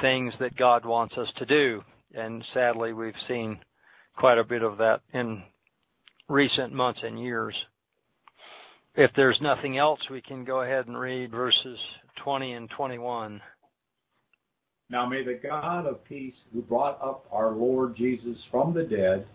things 0.00 0.34
that 0.40 0.56
God 0.56 0.84
wants 0.84 1.16
us 1.16 1.30
to 1.36 1.46
do. 1.46 1.82
And 2.14 2.44
sadly, 2.52 2.92
we've 2.92 3.14
seen 3.28 3.58
quite 4.16 4.38
a 4.38 4.44
bit 4.44 4.62
of 4.62 4.78
that 4.78 5.00
in 5.12 5.42
recent 6.28 6.72
months 6.72 7.00
and 7.02 7.18
years. 7.18 7.54
If 8.94 9.10
there's 9.16 9.40
nothing 9.40 9.76
else, 9.76 10.00
we 10.08 10.20
can 10.20 10.44
go 10.44 10.60
ahead 10.60 10.86
and 10.86 10.98
read 10.98 11.32
verses 11.32 11.78
20 12.16 12.52
and 12.52 12.70
21. 12.70 13.40
Now 14.90 15.06
may 15.06 15.24
the 15.24 15.40
God 15.42 15.86
of 15.86 16.04
peace 16.04 16.36
who 16.52 16.62
brought 16.62 17.02
up 17.02 17.26
our 17.32 17.52
Lord 17.52 17.96
Jesus 17.96 18.38
from 18.50 18.72
the 18.72 18.84
dead, 18.84 19.26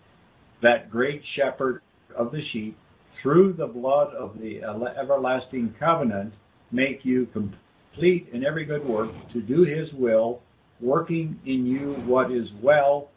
that 0.62 0.90
great 0.90 1.22
shepherd 1.36 1.82
of 2.16 2.32
the 2.32 2.46
sheep, 2.52 2.78
through 3.22 3.54
the 3.54 3.68
blood 3.68 4.14
of 4.14 4.40
the 4.40 4.62
everlasting 4.64 5.74
covenant, 5.80 6.34
make 6.72 7.04
you 7.04 7.28
complete 7.28 8.28
in 8.34 8.46
every 8.46 8.66
good 8.66 8.86
work 8.86 9.12
to 9.34 9.42
do 9.42 9.64
his 9.64 9.92
will, 9.94 10.42
working 10.82 11.40
in 11.46 11.66
you 11.66 11.94
what 12.06 12.32
is 12.32 12.50
well 12.62 13.10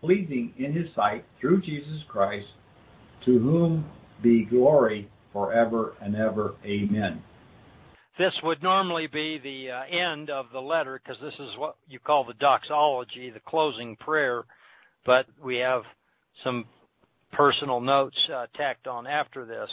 pleasing 0.00 0.52
in 0.58 0.72
his 0.72 0.94
sight 0.94 1.24
through 1.40 1.60
Jesus 1.62 2.02
Christ, 2.08 2.48
to 3.24 3.38
whom 3.38 3.86
be 4.22 4.44
glory 4.44 5.08
forever 5.32 5.94
and 6.00 6.14
ever. 6.14 6.54
Amen. 6.64 7.22
This 8.16 8.38
would 8.44 8.62
normally 8.62 9.08
be 9.08 9.38
the 9.38 9.72
uh, 9.72 9.84
end 9.86 10.30
of 10.30 10.46
the 10.52 10.60
letter 10.60 11.00
because 11.02 11.20
this 11.20 11.34
is 11.40 11.56
what 11.56 11.76
you 11.88 11.98
call 11.98 12.24
the 12.24 12.34
doxology, 12.34 13.28
the 13.30 13.40
closing 13.40 13.96
prayer, 13.96 14.44
but 15.04 15.26
we 15.42 15.56
have 15.56 15.82
some 16.44 16.66
personal 17.34 17.80
notes 17.80 18.18
uh, 18.32 18.46
tacked 18.54 18.86
on 18.86 19.06
after 19.06 19.44
this. 19.44 19.70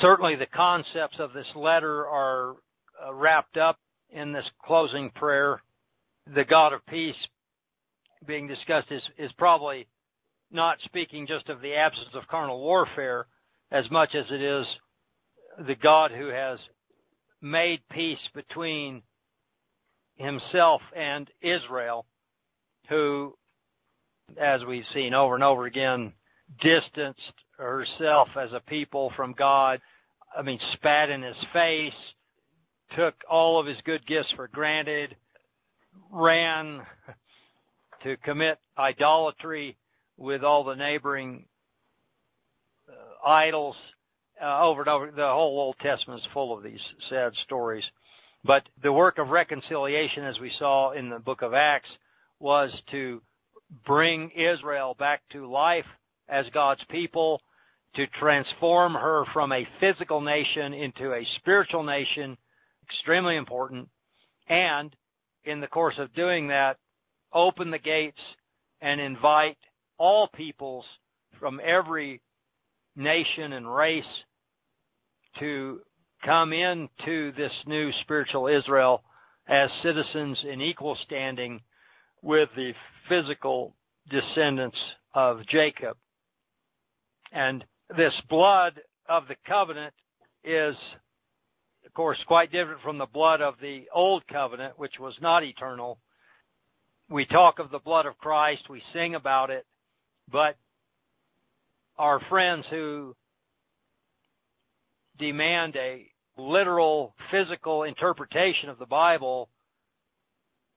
Certainly 0.00 0.36
the 0.36 0.46
concepts 0.46 1.18
of 1.18 1.32
this 1.32 1.46
letter 1.54 2.06
are 2.06 2.56
uh, 3.04 3.12
wrapped 3.12 3.56
up 3.56 3.78
in 4.10 4.32
this 4.32 4.48
closing 4.64 5.10
prayer. 5.10 5.62
The 6.34 6.44
God 6.44 6.72
of 6.72 6.84
peace 6.86 7.16
being 8.26 8.46
discussed 8.46 8.90
is, 8.90 9.02
is 9.18 9.32
probably 9.32 9.86
not 10.50 10.78
speaking 10.84 11.26
just 11.26 11.48
of 11.48 11.60
the 11.60 11.74
absence 11.74 12.10
of 12.14 12.28
carnal 12.28 12.60
warfare 12.60 13.26
as 13.70 13.90
much 13.90 14.14
as 14.14 14.26
it 14.30 14.40
is 14.40 14.66
the 15.66 15.74
God 15.74 16.10
who 16.10 16.28
has 16.28 16.58
made 17.40 17.80
peace 17.90 18.18
between 18.34 19.02
himself 20.16 20.82
and 20.94 21.30
Israel, 21.40 22.06
who 22.88 23.36
as 24.36 24.64
we've 24.64 24.84
seen 24.92 25.14
over 25.14 25.34
and 25.34 25.44
over 25.44 25.66
again, 25.66 26.12
distanced 26.60 27.32
herself 27.58 28.28
as 28.38 28.52
a 28.52 28.60
people 28.60 29.12
from 29.16 29.32
God. 29.32 29.80
I 30.36 30.42
mean, 30.42 30.58
spat 30.74 31.10
in 31.10 31.22
his 31.22 31.36
face, 31.52 31.94
took 32.94 33.14
all 33.28 33.58
of 33.58 33.66
his 33.66 33.78
good 33.84 34.06
gifts 34.06 34.32
for 34.36 34.48
granted, 34.48 35.16
ran 36.10 36.82
to 38.02 38.16
commit 38.18 38.58
idolatry 38.76 39.76
with 40.16 40.44
all 40.44 40.64
the 40.64 40.76
neighboring 40.76 41.46
uh, 42.88 43.28
idols 43.28 43.76
uh, 44.42 44.62
over 44.62 44.82
and 44.82 44.88
over. 44.88 45.10
The 45.10 45.26
whole 45.26 45.58
Old 45.58 45.76
Testament 45.80 46.20
is 46.20 46.28
full 46.32 46.56
of 46.56 46.62
these 46.62 46.82
sad 47.08 47.32
stories. 47.44 47.84
But 48.44 48.68
the 48.82 48.92
work 48.92 49.18
of 49.18 49.30
reconciliation, 49.30 50.24
as 50.24 50.38
we 50.38 50.52
saw 50.58 50.92
in 50.92 51.08
the 51.08 51.18
book 51.18 51.42
of 51.42 51.54
Acts, 51.54 51.88
was 52.38 52.70
to 52.90 53.22
bring 53.84 54.30
Israel 54.30 54.94
back 54.98 55.22
to 55.30 55.50
life 55.50 55.86
as 56.28 56.46
God's 56.52 56.84
people, 56.90 57.40
to 57.94 58.06
transform 58.08 58.94
her 58.94 59.24
from 59.32 59.52
a 59.52 59.66
physical 59.80 60.20
nation 60.20 60.74
into 60.74 61.14
a 61.14 61.24
spiritual 61.36 61.82
nation, 61.82 62.36
extremely 62.84 63.36
important, 63.36 63.88
and 64.48 64.94
in 65.44 65.60
the 65.60 65.66
course 65.66 65.98
of 65.98 66.12
doing 66.14 66.48
that, 66.48 66.76
open 67.32 67.70
the 67.70 67.78
gates 67.78 68.20
and 68.80 69.00
invite 69.00 69.56
all 69.98 70.28
peoples 70.28 70.84
from 71.38 71.60
every 71.64 72.20
nation 72.96 73.52
and 73.52 73.72
race 73.72 74.04
to 75.38 75.80
come 76.24 76.52
into 76.52 77.32
this 77.32 77.52
new 77.66 77.92
spiritual 78.02 78.46
Israel 78.46 79.02
as 79.46 79.70
citizens 79.82 80.44
in 80.50 80.60
equal 80.60 80.96
standing 81.04 81.60
with 82.26 82.48
the 82.56 82.74
physical 83.08 83.72
descendants 84.10 84.76
of 85.14 85.46
Jacob. 85.46 85.96
And 87.30 87.64
this 87.96 88.20
blood 88.28 88.80
of 89.08 89.28
the 89.28 89.36
covenant 89.46 89.94
is, 90.42 90.74
of 91.86 91.94
course, 91.94 92.18
quite 92.26 92.50
different 92.50 92.80
from 92.82 92.98
the 92.98 93.06
blood 93.06 93.40
of 93.40 93.54
the 93.62 93.84
old 93.94 94.26
covenant, 94.26 94.76
which 94.76 94.98
was 94.98 95.16
not 95.20 95.44
eternal. 95.44 96.00
We 97.08 97.26
talk 97.26 97.60
of 97.60 97.70
the 97.70 97.78
blood 97.78 98.06
of 98.06 98.18
Christ, 98.18 98.68
we 98.68 98.82
sing 98.92 99.14
about 99.14 99.50
it, 99.50 99.64
but 100.28 100.56
our 101.96 102.18
friends 102.28 102.66
who 102.68 103.14
demand 105.16 105.76
a 105.76 106.08
literal 106.36 107.14
physical 107.30 107.84
interpretation 107.84 108.68
of 108.68 108.80
the 108.80 108.86
Bible 108.86 109.48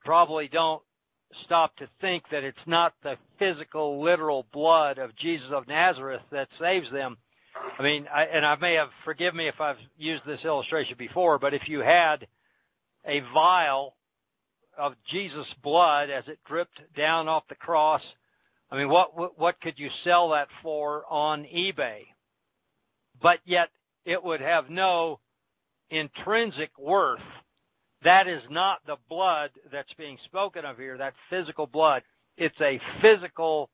probably 0.06 0.48
don't 0.48 0.84
stop 1.44 1.76
to 1.78 1.88
think 2.02 2.24
that 2.32 2.44
it's 2.44 2.58
not 2.66 2.94
the 3.04 3.18
physical, 3.38 4.02
literal 4.02 4.46
blood 4.52 4.98
of 4.98 5.16
Jesus 5.16 5.48
of 5.52 5.68
Nazareth 5.68 6.22
that 6.32 6.48
saves 6.60 6.90
them. 6.92 7.18
I 7.78 7.84
mean, 7.84 8.08
I, 8.14 8.24
and 8.24 8.46
I 8.46 8.56
may 8.56 8.76
have, 8.76 8.90
forgive 9.06 9.36
me 9.36 9.48
if 9.48 9.60
I've 9.60 9.78
used 9.98 10.26
this 10.26 10.44
illustration 10.44 10.96
before, 10.98 11.40
but 11.40 11.54
if 11.54 11.68
you 11.68 11.80
had 11.80 12.28
a 13.06 13.22
vial 13.34 13.96
of 14.78 14.94
Jesus' 15.08 15.54
blood 15.62 16.10
as 16.10 16.28
it 16.28 16.40
dripped 16.48 16.82
down 16.96 17.28
off 17.28 17.44
the 17.50 17.56
cross, 17.56 18.02
I 18.72 18.78
mean, 18.78 18.90
what, 18.90 19.18
what, 19.18 19.38
what 19.40 19.62
could 19.62 19.78
you 19.78 19.90
sell 20.04 20.30
that 20.30 20.48
for 20.62 21.04
on 21.10 21.44
eBay? 21.44 22.06
But 23.22 23.40
yet 23.46 23.70
it 24.06 24.24
would 24.24 24.42
have 24.42 24.70
no 24.70 25.20
intrinsic 25.90 26.72
worth 26.78 27.20
that 28.04 28.28
is 28.28 28.42
not 28.50 28.80
the 28.86 28.98
blood 29.10 29.52
that's 29.72 29.94
being 29.96 30.18
spoken 30.26 30.66
of 30.66 30.78
here, 30.78 30.98
that 30.98 31.14
physical 31.30 31.68
blood. 31.68 32.04
It's 32.38 32.60
a 32.62 32.80
physical 33.02 33.70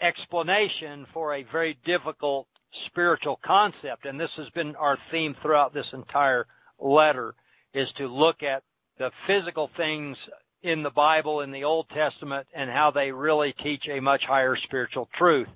explanation 0.00 1.06
for 1.12 1.34
a 1.34 1.42
very 1.44 1.78
difficult 1.84 2.46
spiritual 2.86 3.40
concept. 3.44 4.04
And 4.04 4.18
this 4.18 4.30
has 4.36 4.48
been 4.50 4.76
our 4.76 4.98
theme 5.10 5.34
throughout 5.42 5.74
this 5.74 5.88
entire 5.92 6.46
letter 6.78 7.34
is 7.74 7.90
to 7.96 8.06
look 8.06 8.42
at 8.42 8.62
the 8.98 9.10
physical 9.26 9.70
things 9.76 10.16
in 10.62 10.82
the 10.82 10.90
Bible 10.90 11.40
in 11.40 11.52
the 11.52 11.64
Old 11.64 11.88
Testament 11.90 12.46
and 12.54 12.70
how 12.70 12.90
they 12.90 13.12
really 13.12 13.52
teach 13.52 13.88
a 13.88 14.00
much 14.00 14.24
higher 14.24 14.56
spiritual 14.56 15.08
truth. 15.14 15.48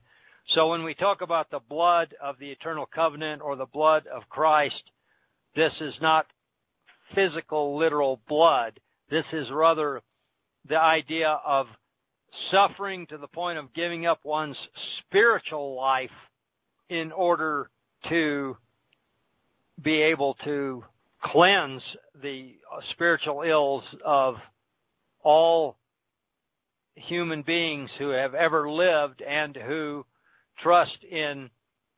So 0.46 0.70
when 0.70 0.84
we 0.84 0.94
talk 0.94 1.20
about 1.22 1.50
the 1.50 1.60
blood 1.60 2.14
of 2.20 2.38
the 2.38 2.50
eternal 2.50 2.86
covenant 2.86 3.42
or 3.42 3.56
the 3.56 3.66
blood 3.66 4.06
of 4.06 4.28
Christ, 4.28 4.82
this 5.54 5.72
is 5.80 5.94
not 6.00 6.26
physical, 7.14 7.76
literal 7.76 8.20
blood. 8.28 8.78
This 9.10 9.26
is 9.32 9.50
rather 9.50 10.02
the 10.68 10.80
idea 10.80 11.40
of 11.44 11.66
suffering 12.50 13.06
to 13.06 13.18
the 13.18 13.28
point 13.28 13.58
of 13.58 13.74
giving 13.74 14.06
up 14.06 14.20
one's 14.24 14.56
spiritual 14.98 15.74
life 15.76 16.10
in 16.88 17.12
order 17.12 17.68
to 18.08 18.56
be 19.82 20.00
able 20.02 20.34
to 20.44 20.84
cleanse 21.22 21.82
the 22.22 22.56
spiritual 22.90 23.42
ills 23.42 23.84
of 24.04 24.36
all 25.22 25.76
human 26.94 27.42
beings 27.42 27.90
who 27.98 28.08
have 28.08 28.34
ever 28.34 28.70
lived 28.70 29.22
and 29.22 29.56
who 29.56 30.04
trust 30.58 30.98
in 31.04 31.50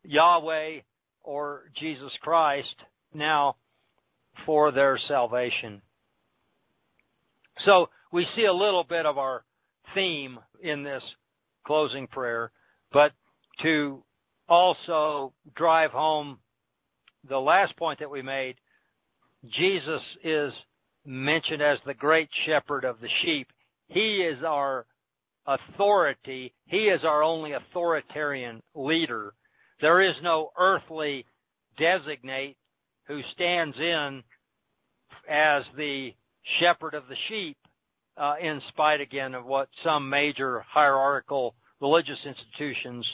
Yahweh 0.05 0.81
or 1.23 1.63
Jesus 1.75 2.13
Christ 2.21 2.77
now 3.13 3.57
for 4.47 4.71
their 4.71 4.99
salvation. 4.99 5.83
So 7.65 7.89
we 8.13 8.27
see 8.35 8.47
a 8.47 8.53
little 8.53 8.85
bit 8.85 9.07
of 9.07 9.19
our 9.19 9.45
theme 9.95 10.39
in 10.63 10.83
this 10.83 11.03
closing 11.67 12.07
prayer, 12.07 12.51
but 12.93 13.13
to 13.63 14.03
also 14.49 15.33
drive 15.55 15.91
home 15.93 16.39
the 17.29 17.39
last 17.39 17.77
point 17.77 17.99
that 18.01 18.11
we 18.11 18.23
made, 18.23 18.57
Jesus 19.49 20.03
is 20.23 20.53
mentioned 21.07 21.63
as 21.63 21.79
the 21.85 21.95
great 21.95 22.29
shepherd 22.45 22.85
of 22.85 23.01
the 23.01 23.09
sheep. 23.23 23.49
He 23.89 24.23
is 24.23 24.43
our 24.43 24.87
authority. 25.47 26.55
He 26.67 26.89
is 26.89 27.05
our 27.05 27.23
only 27.23 27.53
authoritarian 27.53 28.63
leader. 28.75 29.35
There 29.81 30.01
is 30.01 30.17
no 30.23 30.51
earthly 30.59 31.27
designate 31.77 32.57
who 33.07 33.23
stands 33.33 33.79
in 33.79 34.23
as 35.29 35.65
the 35.77 36.15
shepherd 36.59 36.95
of 36.95 37.09
the 37.09 37.17
sheep, 37.29 37.57
uh, 38.17 38.35
in 38.41 38.61
spite 38.69 39.01
again 39.01 39.35
of 39.35 39.45
what 39.45 39.69
some 39.83 40.09
major 40.09 40.61
hierarchical 40.69 41.55
religious 41.81 42.25
institutions 42.25 43.09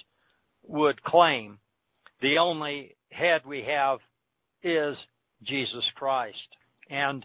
would 0.67 1.03
claim. 1.03 1.59
The 2.21 2.39
only 2.39 2.97
head 3.11 3.43
we 3.47 3.63
have 3.63 4.01
is 4.63 4.97
Jesus 5.43 5.89
Christ. 5.95 6.37
And 6.91 7.25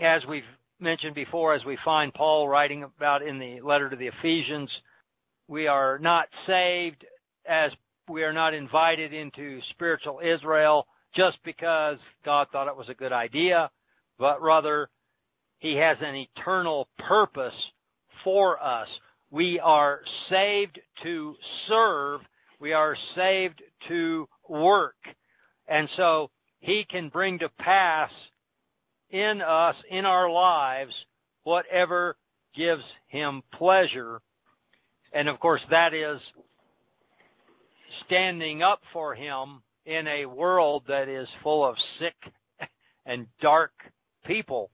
as 0.00 0.24
we've 0.26 0.42
mentioned 0.80 1.14
before, 1.14 1.54
as 1.54 1.64
we 1.64 1.78
find 1.84 2.12
Paul 2.12 2.48
writing 2.48 2.82
about 2.82 3.22
in 3.22 3.38
the 3.38 3.60
letter 3.60 3.88
to 3.88 3.96
the 3.96 4.08
Ephesians, 4.08 4.70
we 5.48 5.68
are 5.68 5.98
not 5.98 6.28
saved 6.46 7.04
as 7.46 7.72
we 8.08 8.24
are 8.24 8.32
not 8.32 8.54
invited 8.54 9.12
into 9.12 9.60
spiritual 9.70 10.20
Israel 10.22 10.86
just 11.16 11.38
because 11.44 11.98
God 12.24 12.48
thought 12.52 12.68
it 12.68 12.76
was 12.76 12.90
a 12.90 12.94
good 12.94 13.12
idea, 13.12 13.70
but 14.18 14.42
rather 14.42 14.90
He 15.58 15.76
has 15.76 15.96
an 16.00 16.14
eternal 16.14 16.88
purpose 16.98 17.54
for 18.22 18.62
us. 18.62 18.88
We 19.30 19.58
are 19.58 20.02
saved 20.28 20.78
to 21.02 21.34
serve. 21.66 22.20
We 22.60 22.74
are 22.74 22.96
saved 23.14 23.62
to 23.88 24.28
work. 24.48 24.96
And 25.66 25.88
so 25.96 26.30
He 26.60 26.84
can 26.84 27.08
bring 27.08 27.38
to 27.38 27.48
pass 27.48 28.10
in 29.10 29.40
us, 29.40 29.76
in 29.90 30.04
our 30.04 30.30
lives, 30.30 30.94
whatever 31.44 32.16
gives 32.54 32.84
Him 33.08 33.42
pleasure. 33.54 34.20
And 35.12 35.28
of 35.28 35.40
course 35.40 35.62
that 35.70 35.94
is 35.94 36.20
standing 38.04 38.62
up 38.62 38.82
for 38.92 39.14
Him 39.14 39.62
in 39.86 40.06
a 40.06 40.26
world 40.26 40.84
that 40.88 41.08
is 41.08 41.28
full 41.42 41.64
of 41.64 41.76
sick 41.98 42.14
and 43.06 43.26
dark 43.40 43.72
people, 44.24 44.70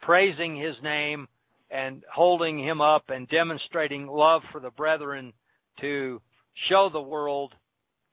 praising 0.00 0.56
His 0.56 0.76
name 0.82 1.28
and 1.70 2.04
holding 2.12 2.58
Him 2.58 2.80
up 2.80 3.10
and 3.10 3.28
demonstrating 3.28 4.06
love 4.06 4.42
for 4.52 4.60
the 4.60 4.70
brethren 4.70 5.32
to 5.80 6.22
show 6.54 6.88
the 6.88 7.02
world 7.02 7.54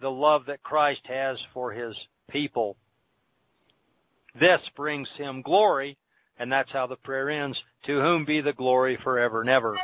the 0.01 0.11
love 0.11 0.47
that 0.47 0.63
Christ 0.63 1.01
has 1.05 1.39
for 1.53 1.71
His 1.71 1.95
people. 2.29 2.75
This 4.39 4.61
brings 4.75 5.09
him 5.15 5.41
glory, 5.43 5.97
and 6.37 6.51
that's 6.51 6.71
how 6.71 6.87
the 6.87 6.95
prayer 6.95 7.29
ends. 7.29 7.61
To 7.85 8.01
whom 8.01 8.25
be 8.25 8.41
the 8.41 8.53
glory 8.53 8.97
forever 9.03 9.41
and 9.41 9.49
ever. 9.49 9.77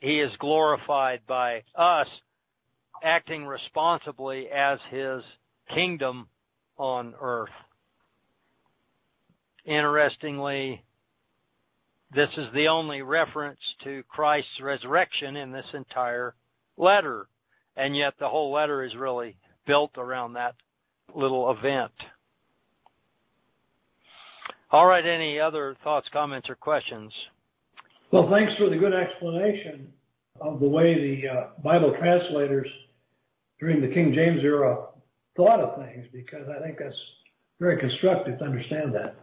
He 0.00 0.20
is 0.20 0.36
glorified 0.38 1.22
by 1.26 1.62
us 1.74 2.08
acting 3.02 3.46
responsibly 3.46 4.48
as 4.50 4.78
his 4.90 5.22
kingdom 5.68 6.28
on 6.76 7.14
earth. 7.20 7.50
Interestingly, 9.64 10.84
this 12.14 12.30
is 12.36 12.46
the 12.54 12.68
only 12.68 13.02
reference 13.02 13.60
to 13.82 14.02
Christ's 14.08 14.60
resurrection 14.60 15.36
in 15.36 15.52
this 15.52 15.66
entire 15.72 16.34
letter. 16.76 17.26
And 17.76 17.96
yet 17.96 18.14
the 18.18 18.28
whole 18.28 18.52
letter 18.52 18.84
is 18.84 18.94
really 18.94 19.36
built 19.66 19.92
around 19.96 20.34
that 20.34 20.54
little 21.14 21.50
event. 21.50 21.92
All 24.70 24.86
right, 24.86 25.04
any 25.04 25.38
other 25.38 25.76
thoughts, 25.82 26.08
comments, 26.12 26.50
or 26.50 26.56
questions? 26.56 27.12
Well, 28.10 28.28
thanks 28.30 28.54
for 28.56 28.68
the 28.68 28.76
good 28.76 28.92
explanation 28.92 29.92
of 30.40 30.60
the 30.60 30.68
way 30.68 31.20
the 31.20 31.28
uh, 31.28 31.46
Bible 31.62 31.94
translators 31.98 32.68
during 33.60 33.80
the 33.80 33.88
King 33.88 34.12
James 34.12 34.42
era 34.42 34.86
thought 35.36 35.60
of 35.60 35.84
things, 35.84 36.06
because 36.12 36.48
I 36.48 36.62
think 36.62 36.78
that's 36.78 37.00
very 37.60 37.78
constructive 37.78 38.38
to 38.38 38.44
understand 38.44 38.94
that. 38.94 39.16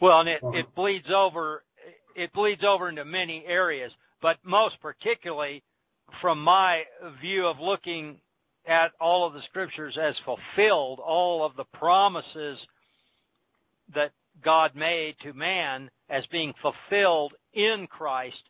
Well, 0.00 0.20
and 0.20 0.28
it, 0.28 0.40
it 0.42 0.44
uh-huh. 0.44 0.62
bleeds 0.74 1.10
over, 1.14 1.62
it 2.16 2.32
bleeds 2.32 2.64
over 2.64 2.88
into 2.88 3.04
many 3.04 3.44
areas, 3.46 3.92
but 4.22 4.38
most 4.44 4.80
particularly 4.80 5.62
from 6.20 6.42
my 6.42 6.84
view 7.20 7.46
of 7.46 7.60
looking 7.60 8.20
at 8.66 8.92
all 9.00 9.26
of 9.26 9.34
the 9.34 9.42
scriptures 9.42 9.98
as 10.00 10.16
fulfilled, 10.24 11.00
all 11.00 11.44
of 11.44 11.56
the 11.56 11.64
promises 11.64 12.58
that 13.94 14.12
God 14.42 14.74
made 14.74 15.16
to 15.22 15.32
man 15.32 15.90
as 16.08 16.26
being 16.26 16.54
fulfilled 16.62 17.34
in 17.52 17.86
Christ, 17.86 18.42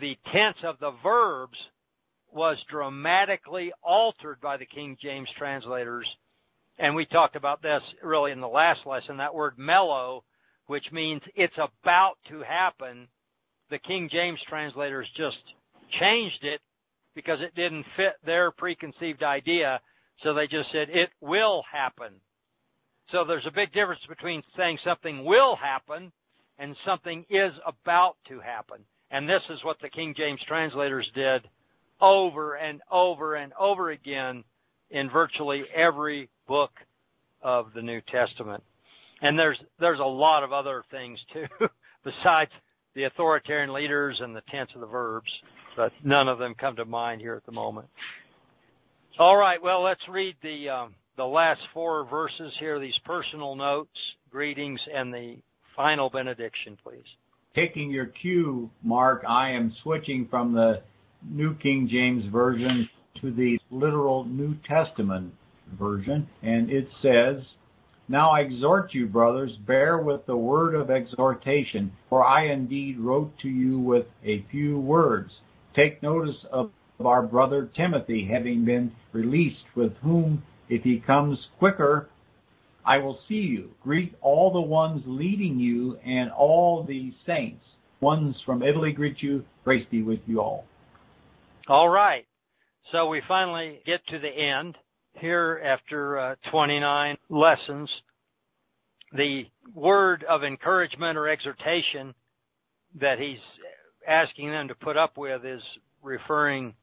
the 0.00 0.16
tense 0.32 0.58
of 0.62 0.78
the 0.78 0.92
verbs 1.02 1.58
was 2.32 2.62
dramatically 2.68 3.72
altered 3.82 4.40
by 4.40 4.56
the 4.56 4.66
King 4.66 4.96
James 5.00 5.28
translators. 5.36 6.06
And 6.78 6.94
we 6.94 7.04
talked 7.04 7.36
about 7.36 7.62
this 7.62 7.82
really 8.02 8.32
in 8.32 8.40
the 8.40 8.48
last 8.48 8.86
lesson, 8.86 9.18
that 9.18 9.34
word 9.34 9.58
mello, 9.58 10.24
which 10.66 10.90
means 10.92 11.22
it's 11.34 11.58
about 11.58 12.16
to 12.28 12.40
happen. 12.40 13.08
The 13.70 13.78
King 13.78 14.08
James 14.08 14.40
translators 14.48 15.08
just 15.14 15.38
changed 15.98 16.44
it 16.44 16.60
because 17.14 17.40
it 17.40 17.54
didn't 17.54 17.86
fit 17.96 18.14
their 18.24 18.50
preconceived 18.50 19.22
idea. 19.22 19.80
So 20.22 20.32
they 20.32 20.46
just 20.46 20.70
said 20.70 20.88
it 20.90 21.10
will 21.20 21.64
happen. 21.70 22.14
So 23.10 23.24
there's 23.24 23.46
a 23.46 23.50
big 23.50 23.72
difference 23.72 24.02
between 24.08 24.42
saying 24.56 24.78
something 24.84 25.24
will 25.24 25.56
happen 25.56 26.12
and 26.58 26.76
something 26.84 27.26
is 27.28 27.52
about 27.66 28.16
to 28.28 28.38
happen. 28.38 28.84
And 29.10 29.28
this 29.28 29.42
is 29.50 29.64
what 29.64 29.80
the 29.80 29.88
King 29.88 30.14
James 30.16 30.40
translators 30.46 31.10
did 31.14 31.48
over 32.00 32.54
and 32.54 32.80
over 32.90 33.34
and 33.34 33.52
over 33.58 33.90
again 33.90 34.44
in 34.90 35.10
virtually 35.10 35.64
every 35.74 36.28
book 36.46 36.72
of 37.42 37.72
the 37.74 37.82
New 37.82 38.00
Testament. 38.02 38.62
And 39.22 39.38
there's 39.38 39.58
there's 39.78 40.00
a 40.00 40.04
lot 40.04 40.42
of 40.42 40.52
other 40.52 40.84
things 40.90 41.22
too 41.32 41.46
besides 42.04 42.50
the 42.94 43.04
authoritarian 43.04 43.72
leaders 43.72 44.20
and 44.20 44.34
the 44.34 44.42
tense 44.48 44.70
of 44.74 44.80
the 44.80 44.86
verbs, 44.86 45.30
but 45.76 45.92
none 46.02 46.28
of 46.28 46.38
them 46.38 46.54
come 46.54 46.76
to 46.76 46.84
mind 46.84 47.20
here 47.20 47.34
at 47.34 47.46
the 47.46 47.52
moment. 47.52 47.88
All 49.18 49.36
right, 49.36 49.62
well 49.62 49.82
let's 49.82 50.06
read 50.08 50.36
the 50.42 50.68
um, 50.68 50.94
the 51.16 51.26
last 51.26 51.60
four 51.74 52.04
verses 52.06 52.54
here, 52.58 52.78
these 52.78 52.98
personal 53.04 53.54
notes, 53.54 53.98
greetings, 54.30 54.80
and 54.92 55.12
the 55.12 55.36
final 55.76 56.08
benediction, 56.08 56.78
please. 56.82 57.04
Taking 57.54 57.90
your 57.90 58.06
cue, 58.06 58.70
Mark, 58.82 59.24
I 59.28 59.50
am 59.50 59.74
switching 59.82 60.28
from 60.28 60.54
the 60.54 60.82
New 61.28 61.54
King 61.54 61.88
James 61.88 62.24
Version 62.26 62.88
to 63.20 63.30
the 63.30 63.58
literal 63.70 64.24
New 64.24 64.56
Testament 64.66 65.34
version, 65.78 66.28
and 66.42 66.70
it 66.70 66.88
says, 67.02 67.42
Now 68.08 68.30
I 68.30 68.40
exhort 68.40 68.94
you, 68.94 69.06
brothers, 69.06 69.52
bear 69.66 69.98
with 69.98 70.26
the 70.26 70.36
word 70.36 70.74
of 70.74 70.90
exhortation, 70.90 71.92
for 72.08 72.24
I 72.24 72.46
indeed 72.46 72.98
wrote 72.98 73.38
to 73.40 73.48
you 73.48 73.78
with 73.78 74.06
a 74.24 74.44
few 74.50 74.78
words. 74.78 75.32
Take 75.74 76.02
notice 76.02 76.44
of 76.50 76.70
our 77.04 77.22
brother 77.22 77.70
Timothy, 77.74 78.26
having 78.26 78.64
been 78.64 78.92
released, 79.12 79.64
with 79.74 79.96
whom 79.98 80.42
if 80.68 80.82
he 80.82 81.00
comes 81.00 81.48
quicker, 81.58 82.08
I 82.84 82.98
will 82.98 83.18
see 83.28 83.40
you. 83.40 83.70
Greet 83.82 84.14
all 84.20 84.52
the 84.52 84.60
ones 84.60 85.02
leading 85.06 85.58
you 85.58 85.98
and 86.04 86.30
all 86.30 86.82
the 86.84 87.12
saints. 87.26 87.64
Ones 88.00 88.40
from 88.46 88.62
Italy 88.62 88.92
greet 88.92 89.22
you. 89.22 89.44
Grace 89.64 89.86
be 89.90 90.02
with 90.02 90.20
you 90.26 90.40
all. 90.40 90.64
All 91.70 91.88
right. 91.88 92.26
So 92.90 93.08
we 93.08 93.22
finally 93.28 93.80
get 93.86 94.04
to 94.08 94.18
the 94.18 94.28
end 94.28 94.76
here 95.12 95.60
after 95.62 96.18
uh, 96.18 96.34
29 96.50 97.16
lessons. 97.28 97.88
The 99.12 99.46
word 99.72 100.24
of 100.24 100.42
encouragement 100.42 101.16
or 101.16 101.28
exhortation 101.28 102.12
that 103.00 103.20
he's 103.20 103.38
asking 104.04 104.50
them 104.50 104.66
to 104.66 104.74
put 104.74 104.96
up 104.96 105.16
with 105.16 105.44
is 105.44 105.62
referring 106.02 106.74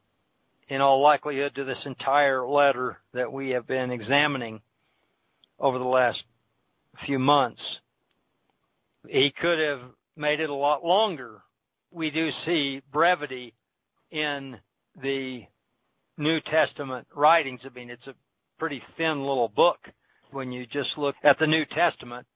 in 0.70 0.80
all 0.80 1.02
likelihood 1.02 1.54
to 1.56 1.64
this 1.64 1.84
entire 1.84 2.48
letter 2.48 2.98
that 3.12 3.30
we 3.30 3.50
have 3.50 3.66
been 3.66 3.90
examining. 3.90 4.58
over 5.60 5.78
the 5.78 5.84
last 5.84 6.24
few 7.04 7.18
months. 7.18 7.60
He 9.06 9.34
could 9.38 9.58
have 9.58 9.82
made 10.16 10.40
it 10.40 10.48
a 10.48 10.54
lot 10.54 10.82
longer. 10.82 11.42
We 11.90 12.10
do 12.10 12.30
see 12.46 12.80
brevity 12.90 13.52
in 14.10 14.58
the 15.02 15.44
New 16.16 16.40
Testament 16.40 17.06
writings. 17.14 17.60
I 17.64 17.68
mean, 17.70 17.90
it's 17.90 18.06
a 18.06 18.14
pretty 18.58 18.82
thin 18.96 19.20
little 19.20 19.48
book 19.48 19.78
when 20.30 20.52
you 20.52 20.66
just 20.66 20.96
look 20.98 21.14
at 21.22 21.38
the 21.38 21.46
New 21.46 21.64
Testament. 21.64 22.26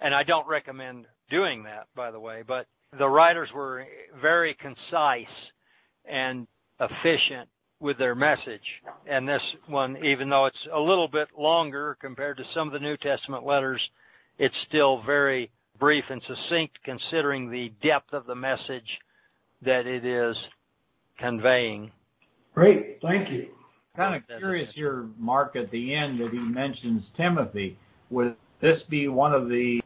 And 0.00 0.14
I 0.14 0.22
don't 0.22 0.46
recommend 0.46 1.06
doing 1.30 1.64
that, 1.64 1.86
by 1.94 2.10
the 2.10 2.20
way, 2.20 2.42
but 2.46 2.66
the 2.98 3.08
writers 3.08 3.50
were 3.54 3.86
very 4.20 4.54
concise 4.54 5.26
and 6.04 6.46
efficient 6.80 7.48
with 7.80 7.98
their 7.98 8.14
message. 8.14 8.82
And 9.06 9.28
this 9.28 9.42
one, 9.66 10.04
even 10.04 10.28
though 10.28 10.46
it's 10.46 10.68
a 10.72 10.80
little 10.80 11.08
bit 11.08 11.28
longer 11.38 11.96
compared 12.00 12.36
to 12.38 12.44
some 12.52 12.68
of 12.68 12.72
the 12.72 12.80
New 12.80 12.96
Testament 12.96 13.44
letters, 13.44 13.80
it's 14.38 14.54
still 14.68 15.02
very 15.02 15.50
brief 15.78 16.04
and 16.10 16.22
succinct 16.26 16.78
considering 16.84 17.50
the 17.50 17.72
depth 17.82 18.12
of 18.12 18.26
the 18.26 18.34
message 18.34 18.98
that 19.62 19.86
it 19.86 20.04
is 20.04 20.36
conveying. 21.18 21.90
Great, 22.54 22.98
thank 23.00 23.30
you. 23.30 23.48
Kind 23.96 24.16
of 24.16 24.38
curious 24.38 24.72
here, 24.74 25.06
Mark, 25.18 25.56
at 25.56 25.70
the 25.70 25.94
end 25.94 26.20
that 26.20 26.30
he 26.30 26.38
mentions 26.38 27.02
Timothy. 27.16 27.76
Would 28.10 28.36
this 28.60 28.82
be 28.88 29.08
one 29.08 29.32
of 29.32 29.48
the 29.48 29.82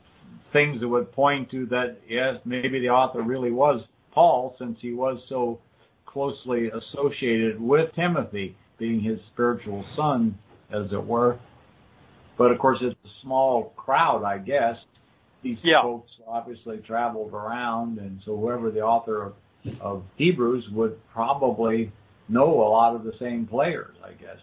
things 0.53 0.81
that 0.81 0.89
would 0.89 1.11
point 1.13 1.51
to 1.51 1.67
that, 1.67 1.99
yes, 2.09 2.39
maybe 2.45 2.81
the 2.81 2.89
author 2.89 3.23
really 3.23 3.51
was 3.51 3.83
Paul 4.13 4.55
since 4.59 4.79
he 4.81 4.93
was 4.93 5.21
so 5.29 5.59
closely 6.07 6.71
associated 6.71 7.61
with 7.61 7.93
Timothy, 7.95 8.57
being 8.79 9.01
his 9.01 9.19
spiritual 9.33 9.85
son, 9.97 10.39
as 10.71 10.93
it 10.93 11.05
were. 11.05 11.39
But 12.39 12.51
of 12.51 12.59
course, 12.59 12.79
it's 12.81 12.95
a 13.05 13.09
small 13.23 13.73
crowd, 13.77 14.23
I 14.25 14.39
guess. 14.39 14.77
These 15.43 15.59
yeah. 15.63 15.83
folks 15.83 16.11
obviously 16.27 16.79
traveled 16.79 17.33
around, 17.33 17.99
and 17.99 18.21
so 18.25 18.37
whoever 18.37 18.71
the 18.71 18.81
author 18.81 19.23
of, 19.23 19.35
of 19.81 20.03
Hebrews 20.17 20.69
would 20.73 20.99
probably 21.13 21.93
know 22.29 22.63
a 22.63 22.69
lot 22.69 22.95
of 22.95 23.05
the 23.05 23.13
same 23.19 23.47
players, 23.47 23.97
I 24.05 24.13
guess. 24.13 24.39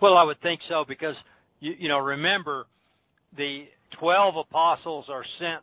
Well, 0.00 0.16
I 0.16 0.22
would 0.24 0.40
think 0.42 0.60
so 0.68 0.84
because 0.86 1.16
you, 1.60 1.74
you 1.78 1.88
know 1.88 1.98
remember 1.98 2.66
the 3.36 3.66
twelve 3.92 4.36
apostles 4.36 5.06
are 5.08 5.24
sent 5.38 5.62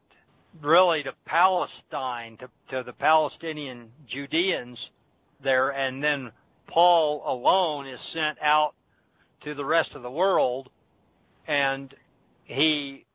really 0.61 1.03
to 1.03 1.13
Palestine, 1.25 2.37
to, 2.37 2.49
to 2.69 2.83
the 2.83 2.93
Palestinian 2.93 3.89
Judeans 4.07 4.77
there, 5.43 5.71
and 5.71 6.03
then 6.03 6.31
Paul 6.67 7.23
alone 7.25 7.87
is 7.87 7.99
sent 8.13 8.37
out 8.41 8.73
to 9.43 9.53
the 9.53 9.65
rest 9.65 9.91
of 9.93 10.03
the 10.03 10.11
world, 10.11 10.69
and 11.47 11.93
he 12.45 13.05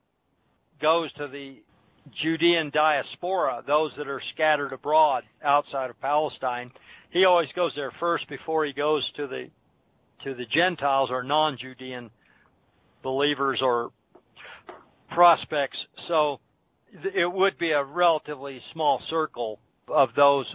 goes 0.81 1.13
to 1.15 1.29
the 1.29 1.63
Judean 2.09 2.71
diaspora, 2.71 3.63
those 3.67 3.93
that 3.97 4.09
are 4.09 4.23
scattered 4.35 4.73
abroad 4.73 5.25
outside 5.43 5.91
of 5.91 6.01
Palestine. 6.01 6.71
He 7.11 7.25
always 7.25 7.51
goes 7.55 7.73
there 7.75 7.93
first 7.99 8.29
before 8.29 8.65
he 8.65 8.73
goes 8.73 9.09
to 9.17 9.27
the 9.27 9.51
to 10.25 10.35
the 10.35 10.47
Gentiles 10.47 11.11
or 11.11 11.23
non-Judean 11.23 12.11
believers 13.03 13.61
or 13.63 13.93
prospects. 15.11 15.79
So 16.09 16.41
it 17.15 17.31
would 17.31 17.57
be 17.59 17.71
a 17.71 17.85
relatively 17.85 18.61
small 18.73 19.01
circle 19.09 19.61
of 19.87 20.11
those 20.17 20.47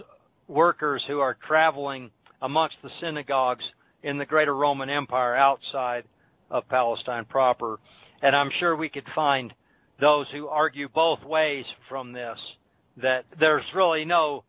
workers 0.48 1.02
who 1.06 1.20
are 1.20 1.36
traveling 1.46 2.10
amongst 2.42 2.76
the 2.82 2.90
synagogues 3.00 3.64
in 4.02 4.18
the 4.18 4.26
greater 4.26 4.54
Roman 4.54 4.90
Empire 4.90 5.34
outside 5.34 6.04
of 6.50 6.68
Palestine 6.68 7.24
proper. 7.24 7.78
And 8.20 8.36
I'm 8.36 8.50
sure 8.58 8.76
we 8.76 8.90
could 8.90 9.06
find 9.14 9.54
those 10.00 10.26
who 10.30 10.48
argue 10.48 10.88
both 10.88 11.22
ways 11.24 11.64
from 11.88 12.12
this, 12.12 12.38
that 12.96 13.24
there's 13.38 13.64
really 13.74 14.04
no 14.04 14.44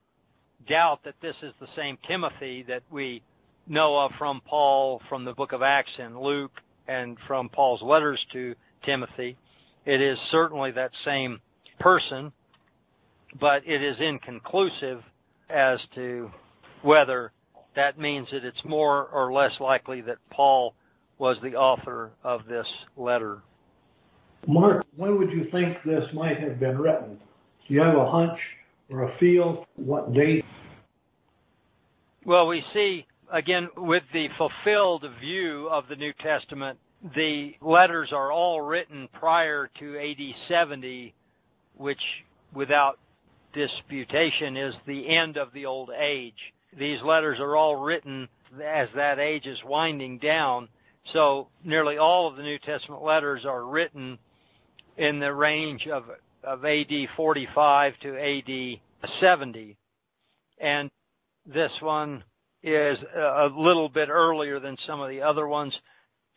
doubt 0.67 1.03
that 1.03 1.15
this 1.21 1.35
is 1.41 1.53
the 1.59 1.67
same 1.75 1.97
Timothy 2.07 2.63
that 2.63 2.83
we 2.91 3.21
know 3.67 3.97
of 3.97 4.11
from 4.17 4.41
Paul, 4.45 5.01
from 5.09 5.25
the 5.25 5.33
book 5.33 5.51
of 5.51 5.61
Acts 5.61 5.93
and 5.99 6.19
Luke, 6.19 6.61
and 6.87 7.17
from 7.27 7.49
Paul's 7.49 7.81
letters 7.81 8.23
to 8.33 8.55
Timothy. 8.83 9.37
It 9.85 10.01
is 10.01 10.19
certainly 10.31 10.71
that 10.71 10.91
same 11.03 11.39
person, 11.79 12.31
but 13.39 13.67
it 13.67 13.81
is 13.81 13.97
inconclusive 13.99 15.03
as 15.49 15.79
to 15.95 16.31
whether 16.81 17.31
that 17.75 17.99
means 17.99 18.29
that 18.31 18.45
it's 18.45 18.63
more 18.63 19.07
or 19.07 19.33
less 19.33 19.59
likely 19.59 20.01
that 20.01 20.17
Paul 20.31 20.73
was 21.17 21.37
the 21.41 21.55
author 21.55 22.11
of 22.23 22.45
this 22.45 22.67
letter. 22.97 23.41
Mark, 24.47 24.85
when 24.95 25.17
would 25.17 25.31
you 25.31 25.47
think 25.51 25.77
this 25.83 26.05
might 26.13 26.39
have 26.39 26.59
been 26.59 26.77
written? 26.77 27.19
Do 27.67 27.73
you 27.73 27.81
have 27.81 27.97
a 27.97 28.09
hunch 28.09 28.39
or 28.89 29.03
a 29.03 29.17
feel 29.17 29.65
what 29.75 30.13
date? 30.13 30.45
Well, 32.25 32.47
we 32.47 32.63
see 32.73 33.05
again 33.31 33.69
with 33.75 34.03
the 34.13 34.29
fulfilled 34.37 35.05
view 35.19 35.67
of 35.69 35.87
the 35.87 35.95
New 35.95 36.13
Testament, 36.13 36.77
the 37.15 37.55
letters 37.61 38.11
are 38.11 38.31
all 38.31 38.61
written 38.61 39.09
prior 39.13 39.69
to 39.79 39.99
AD 39.99 40.35
70 40.47 41.13
which 41.77 42.01
without 42.53 42.99
disputation 43.53 44.55
is 44.57 44.75
the 44.85 45.09
end 45.09 45.37
of 45.37 45.51
the 45.53 45.65
old 45.65 45.89
age. 45.97 46.53
These 46.77 47.01
letters 47.01 47.39
are 47.39 47.55
all 47.55 47.75
written 47.75 48.29
as 48.63 48.89
that 48.95 49.19
age 49.19 49.45
is 49.45 49.59
winding 49.65 50.19
down. 50.19 50.69
So 51.13 51.49
nearly 51.63 51.97
all 51.97 52.27
of 52.27 52.37
the 52.37 52.43
New 52.43 52.59
Testament 52.59 53.03
letters 53.03 53.45
are 53.45 53.65
written 53.65 54.17
in 54.97 55.19
the 55.19 55.33
range 55.33 55.87
of, 55.87 56.05
of 56.43 56.65
AD 56.65 56.91
45 57.15 57.93
to 58.01 58.17
AD 58.17 59.11
70. 59.19 59.77
And 60.59 60.89
this 61.45 61.71
one 61.79 62.23
is 62.63 62.97
a 63.15 63.49
little 63.55 63.89
bit 63.89 64.09
earlier 64.09 64.59
than 64.59 64.77
some 64.85 65.01
of 65.01 65.09
the 65.09 65.21
other 65.21 65.47
ones 65.47 65.77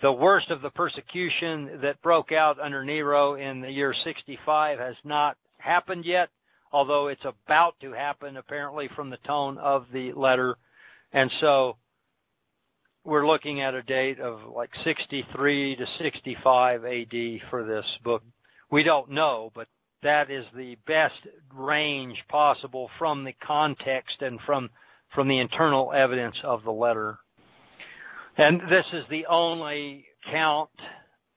the 0.01 0.13
worst 0.13 0.51
of 0.51 0.63
the 0.63 0.71
persecution 0.71 1.81
that 1.83 2.01
broke 2.03 2.31
out 2.31 2.61
under 2.61 2.85
Nero 2.85 3.35
in 3.35 3.61
the 3.61 3.71
year 3.71 3.93
65 3.93 4.79
has 4.79 4.95
not 5.03 5.37
happened 5.59 6.05
yet, 6.05 6.29
although 6.71 7.09
it's 7.09 7.25
about 7.25 7.75
to 7.81 7.93
happen 7.93 8.37
apparently 8.37 8.89
from 8.95 9.11
the 9.11 9.17
tone 9.19 9.59
of 9.59 9.87
the 9.93 10.13
letter. 10.13 10.57
And 11.13 11.33
so 11.41 11.79
we're 13.05 13.27
looking 13.27 13.61
at 13.61 13.75
a 13.75 13.83
date 13.83 14.21
of 14.21 14.41
like 14.55 14.71
63 14.85 15.77
to 15.77 15.87
65 15.99 16.85
AD 16.85 17.41
for 17.51 17.65
this 17.65 17.87
book. 18.05 18.23
We 18.71 18.83
don't 18.83 19.11
know, 19.11 19.51
but 19.55 19.69
that 20.03 20.31
is 20.31 20.47
the 20.55 20.77
best 20.87 21.21
range 21.55 22.23
possible 22.29 22.91
from 22.99 23.25
the 23.25 23.33
context 23.33 24.23
and 24.23 24.41
from 24.43 24.71
from 25.15 25.29
the 25.29 25.39
internal 25.39 25.93
evidence 25.93 26.39
of 26.45 26.63
the 26.65 26.71
letter. 26.71 27.19
And 28.37 28.61
this 28.69 28.87
is 28.93 29.05
the 29.09 29.27
only 29.27 30.05
count 30.31 30.71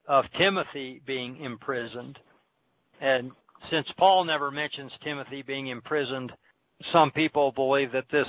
of 0.08 0.26
Timothy 0.38 1.02
being 1.06 1.38
imprisoned. 1.38 2.20
And 3.00 3.32
since 3.70 3.89
Paul 3.98 4.26
never 4.26 4.52
mentions 4.52 4.91
Timothy 5.04 5.41
being 5.41 5.67
imprisoned, 5.67 6.34
some 6.91 7.12
people 7.12 7.52
believe 7.52 7.94
that 7.94 8.10
this 8.12 8.28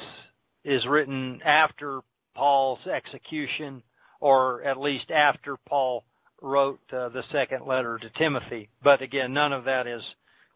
is 0.65 0.87
written 0.87 1.41
after 1.45 2.01
Paul's 2.35 2.87
execution 2.87 3.83
or 4.21 4.62
at 4.62 4.79
least 4.79 5.11
after 5.11 5.57
Paul 5.69 6.05
wrote 6.43 6.81
uh, 6.93 7.09
the 7.11 7.25
second 7.31 7.67
letter 7.67 7.99
to 7.99 8.11
Timothy. 8.11 8.69
But 8.83 9.01
again, 9.01 9.33
none 9.33 9.53
of 9.53 9.65
that 9.65 9.87
is 9.87 10.03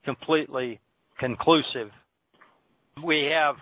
completely 0.04 0.80
conclusive. 1.18 1.90
We 3.02 3.24
have 3.24 3.56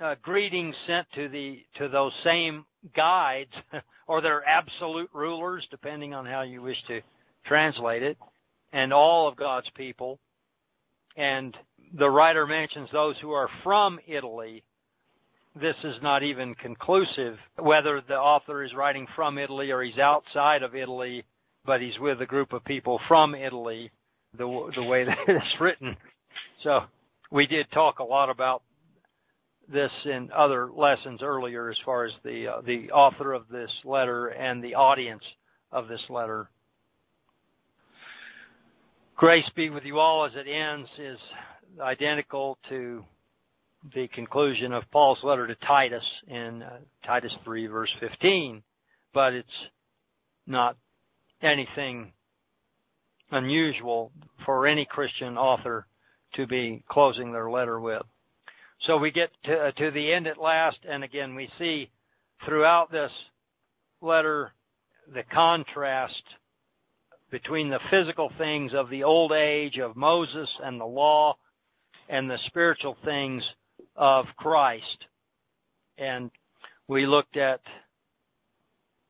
uh, 0.00 0.16
greetings 0.22 0.74
sent 0.86 1.06
to 1.14 1.28
the 1.28 1.62
to 1.78 1.88
those 1.88 2.12
same 2.24 2.64
guides 2.94 3.52
or 4.06 4.20
their 4.20 4.46
absolute 4.46 5.10
rulers, 5.12 5.66
depending 5.70 6.14
on 6.14 6.26
how 6.26 6.42
you 6.42 6.62
wish 6.62 6.82
to 6.88 7.00
translate 7.44 8.02
it, 8.02 8.18
and 8.72 8.92
all 8.92 9.28
of 9.28 9.36
God's 9.36 9.70
people. 9.76 10.18
And 11.16 11.56
the 11.94 12.10
writer 12.10 12.46
mentions 12.46 12.90
those 12.90 13.16
who 13.20 13.32
are 13.32 13.48
from 13.62 14.00
Italy. 14.06 14.62
This 15.54 15.76
is 15.84 15.96
not 16.02 16.22
even 16.22 16.54
conclusive 16.54 17.36
whether 17.58 18.00
the 18.00 18.18
author 18.18 18.62
is 18.62 18.72
writing 18.72 19.06
from 19.14 19.36
Italy 19.36 19.70
or 19.70 19.82
he's 19.82 19.98
outside 19.98 20.62
of 20.62 20.74
Italy, 20.74 21.24
but 21.64 21.80
he's 21.80 21.98
with 21.98 22.20
a 22.20 22.26
group 22.26 22.52
of 22.52 22.64
people 22.64 23.00
from 23.08 23.34
Italy, 23.34 23.90
the, 24.36 24.70
the 24.74 24.82
way 24.82 25.04
that 25.04 25.18
it's 25.26 25.60
written. 25.60 25.96
So 26.62 26.84
we 27.30 27.46
did 27.46 27.70
talk 27.70 27.98
a 27.98 28.04
lot 28.04 28.30
about 28.30 28.62
this 29.72 29.92
in 30.04 30.30
other 30.34 30.70
lessons 30.70 31.22
earlier 31.22 31.70
as 31.70 31.78
far 31.84 32.04
as 32.04 32.12
the 32.24 32.48
uh, 32.48 32.60
the 32.62 32.90
author 32.90 33.32
of 33.32 33.48
this 33.48 33.70
letter 33.84 34.26
and 34.28 34.62
the 34.62 34.74
audience 34.74 35.22
of 35.70 35.88
this 35.88 36.02
letter. 36.08 36.50
Grace 39.16 39.48
be 39.54 39.70
with 39.70 39.84
you 39.84 39.98
all 39.98 40.24
as 40.24 40.32
it 40.34 40.48
ends 40.48 40.88
is 40.98 41.18
identical 41.80 42.58
to 42.68 43.04
the 43.94 44.08
conclusion 44.08 44.72
of 44.72 44.82
Paul's 44.90 45.22
letter 45.22 45.46
to 45.46 45.54
Titus 45.56 46.04
in 46.26 46.62
uh, 46.62 46.78
Titus 47.04 47.34
3 47.44 47.66
verse 47.66 47.90
15, 48.00 48.62
but 49.14 49.32
it's 49.32 49.48
not 50.46 50.76
anything 51.42 52.12
unusual 53.30 54.12
for 54.44 54.66
any 54.66 54.84
Christian 54.84 55.36
author 55.36 55.86
to 56.34 56.46
be 56.46 56.82
closing 56.88 57.32
their 57.32 57.50
letter 57.50 57.80
with. 57.80 58.02
So 58.80 58.98
we 58.98 59.10
get 59.10 59.30
to, 59.44 59.58
uh, 59.58 59.72
to 59.72 59.90
the 59.90 60.12
end 60.12 60.26
at 60.26 60.38
last, 60.38 60.78
and 60.88 61.04
again, 61.04 61.34
we 61.34 61.50
see 61.58 61.90
throughout 62.44 62.90
this 62.90 63.12
letter 64.00 64.52
the 65.12 65.22
contrast 65.22 66.22
between 67.30 67.70
the 67.70 67.80
physical 67.90 68.30
things 68.38 68.74
of 68.74 68.90
the 68.90 69.04
old 69.04 69.32
age 69.32 69.78
of 69.78 69.96
Moses 69.96 70.50
and 70.62 70.80
the 70.80 70.84
law 70.84 71.36
and 72.08 72.28
the 72.28 72.38
spiritual 72.46 72.96
things 73.04 73.48
of 73.96 74.26
Christ. 74.36 75.06
And 75.96 76.30
we 76.88 77.06
looked 77.06 77.36
at 77.36 77.60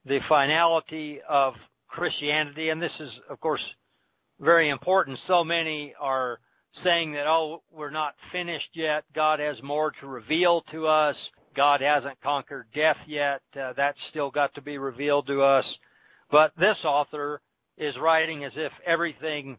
the 0.04 0.20
finality 0.28 1.20
of 1.28 1.54
Christianity, 1.92 2.70
and 2.70 2.80
this 2.80 2.92
is, 2.98 3.10
of 3.28 3.38
course, 3.40 3.62
very 4.40 4.70
important. 4.70 5.18
So 5.26 5.44
many 5.44 5.94
are 6.00 6.40
saying 6.82 7.12
that, 7.12 7.26
oh, 7.26 7.62
we're 7.70 7.90
not 7.90 8.14
finished 8.32 8.70
yet. 8.72 9.04
God 9.14 9.40
has 9.40 9.62
more 9.62 9.92
to 10.00 10.06
reveal 10.06 10.62
to 10.72 10.86
us. 10.86 11.16
God 11.54 11.82
hasn't 11.82 12.20
conquered 12.22 12.66
death 12.74 12.96
yet. 13.06 13.42
Uh, 13.54 13.74
that's 13.76 13.98
still 14.08 14.30
got 14.30 14.54
to 14.54 14.62
be 14.62 14.78
revealed 14.78 15.26
to 15.26 15.42
us. 15.42 15.66
But 16.30 16.52
this 16.58 16.78
author 16.82 17.42
is 17.76 17.96
writing 17.98 18.42
as 18.44 18.52
if 18.56 18.72
everything 18.86 19.58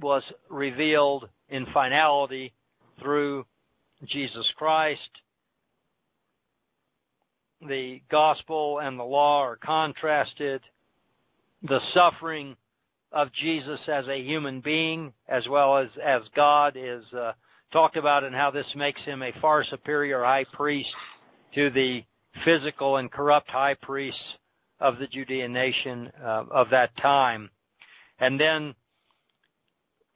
was 0.00 0.22
revealed 0.48 1.28
in 1.50 1.66
finality 1.66 2.54
through 3.00 3.44
Jesus 4.06 4.50
Christ. 4.56 5.10
The 7.60 8.00
gospel 8.10 8.78
and 8.78 8.98
the 8.98 9.04
law 9.04 9.42
are 9.42 9.56
contrasted. 9.56 10.62
The 11.62 11.80
suffering 11.94 12.56
of 13.12 13.32
Jesus 13.32 13.80
as 13.88 14.08
a 14.08 14.22
human 14.22 14.60
being 14.60 15.12
as 15.28 15.46
well 15.48 15.76
as 15.76 15.88
as 16.02 16.22
God 16.34 16.76
is 16.76 17.04
uh, 17.12 17.32
talked 17.72 17.96
about 17.96 18.24
and 18.24 18.34
how 18.34 18.50
this 18.50 18.66
makes 18.74 19.00
him 19.02 19.22
a 19.22 19.32
far 19.40 19.64
superior 19.64 20.22
high 20.24 20.44
priest 20.52 20.90
to 21.54 21.70
the 21.70 22.04
physical 22.44 22.96
and 22.96 23.10
corrupt 23.10 23.50
high 23.50 23.74
priests 23.74 24.36
of 24.80 24.98
the 24.98 25.06
Judean 25.06 25.52
nation 25.52 26.10
uh, 26.22 26.44
of 26.50 26.70
that 26.70 26.96
time. 26.96 27.50
And 28.18 28.40
then 28.40 28.74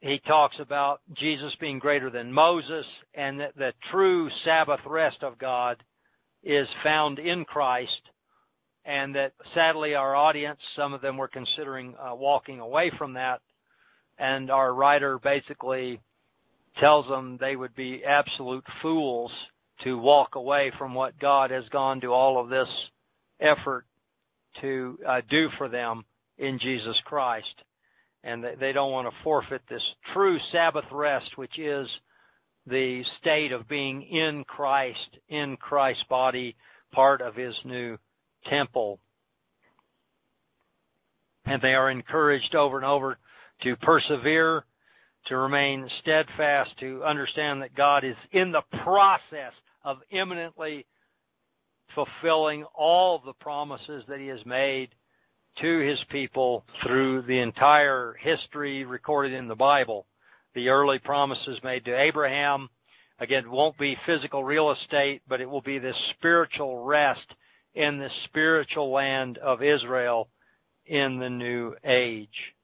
he 0.01 0.19
talks 0.19 0.59
about 0.59 1.01
Jesus 1.13 1.55
being 1.59 1.79
greater 1.79 2.09
than 2.09 2.31
Moses 2.31 2.85
and 3.13 3.39
that 3.39 3.55
the 3.55 3.73
true 3.91 4.29
Sabbath 4.43 4.81
rest 4.85 5.23
of 5.23 5.37
God 5.37 5.83
is 6.43 6.67
found 6.83 7.19
in 7.19 7.45
Christ 7.45 8.01
and 8.87 9.13
that 9.15 9.33
sadly 9.53 9.95
our 9.95 10.15
audience, 10.15 10.59
some 10.75 10.93
of 10.93 11.01
them 11.01 11.17
were 11.17 11.27
considering 11.27 11.93
uh, 11.99 12.15
walking 12.15 12.61
away 12.61 12.89
from 12.97 13.13
that, 13.13 13.41
and 14.17 14.49
our 14.49 14.73
writer 14.73 15.19
basically 15.19 15.99
tells 16.79 17.05
them 17.07 17.37
they 17.37 17.57
would 17.57 17.75
be 17.75 18.05
absolute 18.05 18.63
fools 18.81 19.31
to 19.83 19.97
walk 19.99 20.35
away 20.35 20.71
from 20.77 20.93
what 20.93 21.19
God 21.19 21.51
has 21.51 21.67
gone 21.69 21.99
to 22.01 22.07
all 22.07 22.39
of 22.39 22.49
this 22.49 22.69
effort 23.41 23.85
to 24.61 24.97
uh, 25.05 25.21
do 25.29 25.49
for 25.57 25.67
them 25.67 26.05
in 26.37 26.57
Jesus 26.57 26.99
Christ. 27.03 27.63
And 28.23 28.43
they 28.59 28.71
don't 28.71 28.91
want 28.91 29.07
to 29.07 29.23
forfeit 29.23 29.61
this 29.69 29.83
true 30.13 30.39
Sabbath 30.51 30.85
rest, 30.91 31.37
which 31.37 31.59
is 31.59 31.89
the 32.65 33.03
state 33.19 33.51
of 33.51 33.67
being 33.67 34.01
in 34.03 34.45
Christ, 34.45 35.17
in 35.27 35.57
Christ's 35.57 36.05
body, 36.09 36.55
part 36.91 37.21
of 37.21 37.35
His 37.35 37.55
new 37.65 37.97
temple. 38.45 38.99
And 41.45 41.61
they 41.61 41.75
are 41.75 41.89
encouraged 41.89 42.55
over 42.55 42.77
and 42.77 42.85
over 42.85 43.17
to 43.61 43.75
persevere, 43.77 44.65
to 45.27 45.37
remain 45.37 45.89
steadfast, 46.01 46.77
to 46.79 47.03
understand 47.03 47.61
that 47.61 47.75
God 47.75 48.03
is 48.03 48.15
in 48.31 48.51
the 48.51 48.63
process 48.83 49.53
of 49.83 49.99
imminently 50.09 50.85
fulfilling 51.95 52.63
all 52.75 53.19
the 53.19 53.33
promises 53.33 54.03
that 54.07 54.19
He 54.19 54.27
has 54.27 54.45
made 54.45 54.89
to 55.61 55.79
His 55.79 56.03
people 56.09 56.63
through 56.83 57.23
the 57.23 57.39
entire 57.39 58.15
history 58.19 58.83
recorded 58.83 59.33
in 59.33 59.47
the 59.47 59.55
Bible. 59.55 60.05
The 60.53 60.69
early 60.69 60.99
promises 60.99 61.59
made 61.63 61.85
to 61.85 61.99
Abraham, 61.99 62.69
again, 63.19 63.49
won't 63.49 63.77
be 63.77 63.97
physical 64.05 64.43
real 64.43 64.71
estate, 64.71 65.21
but 65.27 65.41
it 65.41 65.49
will 65.49 65.61
be 65.61 65.79
this 65.79 65.97
spiritual 66.17 66.83
rest 66.83 67.25
in 67.77 67.99
the 67.99 68.09
spiritual 68.25 68.89
land 68.89 69.37
of 69.37 69.61
Israel 69.61 70.29
in 70.87 71.19
the 71.19 71.29
new 71.29 71.75
age. 71.85 72.55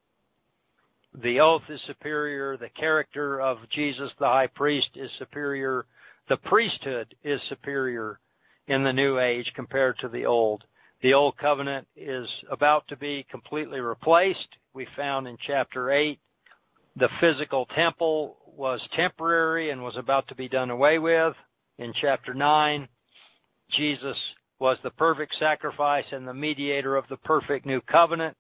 The 1.14 1.40
oath 1.40 1.62
is 1.70 1.80
superior. 1.86 2.58
The 2.58 2.70
character 2.70 3.40
of 3.40 3.60
Jesus, 3.70 4.12
the 4.20 4.26
high 4.26 4.48
priest, 4.48 4.90
is 4.96 5.12
superior. 5.20 5.86
The 6.30 6.38
priesthood 6.38 7.14
is 7.24 7.40
superior 7.48 8.20
in 8.68 8.84
the 8.84 8.92
new 8.92 9.20
age 9.20 9.52
compared 9.56 10.00
to 10.00 10.10
the 10.10 10.26
old. 10.26 10.64
The 11.04 11.14
old 11.14 11.38
covenant 11.38 11.88
is 11.96 12.28
about 12.50 12.88
to 12.88 12.96
be 12.96 13.28
completely 13.30 13.82
replaced. 13.82 14.58
We 14.74 14.88
found 14.96 15.28
in 15.28 15.38
chapter 15.46 15.92
8 15.92 16.20
the 16.96 17.10
physical 17.20 17.68
temple 17.68 18.38
was 18.48 18.82
temporary 18.96 19.70
and 19.70 19.84
was 19.84 19.98
about 19.98 20.28
to 20.30 20.36
be 20.36 20.50
done 20.50 20.72
away 20.72 20.98
with. 20.98 21.36
In 21.78 21.94
chapter 21.94 22.34
9, 22.34 22.88
Jesus 23.70 24.18
was 24.64 24.78
the 24.82 24.92
perfect 24.92 25.36
sacrifice 25.36 26.06
and 26.14 26.26
the 26.26 26.34
mediator 26.34 26.96
of 26.96 27.04
the 27.10 27.18
perfect 27.18 27.66
new 27.66 27.82
covenant. 27.82 28.34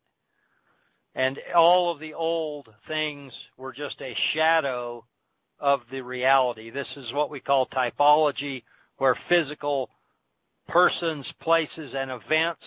And 1.15 1.37
all 1.53 1.91
of 1.91 1.99
the 1.99 2.13
old 2.13 2.69
things 2.87 3.33
were 3.57 3.73
just 3.73 4.01
a 4.01 4.15
shadow 4.31 5.03
of 5.59 5.81
the 5.91 5.99
reality. 5.99 6.69
This 6.69 6.87
is 6.95 7.11
what 7.11 7.29
we 7.29 7.41
call 7.41 7.67
typology, 7.67 8.63
where 8.99 9.17
physical 9.27 9.89
persons, 10.69 11.27
places, 11.41 11.93
and 11.93 12.09
events 12.09 12.63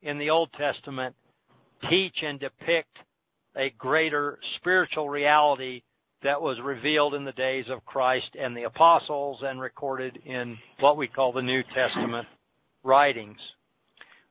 in 0.00 0.16
the 0.16 0.30
Old 0.30 0.50
Testament 0.54 1.14
teach 1.90 2.22
and 2.22 2.40
depict 2.40 2.96
a 3.54 3.68
greater 3.76 4.38
spiritual 4.56 5.10
reality 5.10 5.82
that 6.22 6.40
was 6.40 6.58
revealed 6.62 7.12
in 7.12 7.26
the 7.26 7.32
days 7.32 7.68
of 7.68 7.84
Christ 7.84 8.30
and 8.40 8.56
the 8.56 8.62
apostles 8.62 9.42
and 9.42 9.60
recorded 9.60 10.22
in 10.24 10.56
what 10.80 10.96
we 10.96 11.06
call 11.06 11.34
the 11.34 11.42
New 11.42 11.62
Testament 11.74 12.26
writings. 12.84 13.38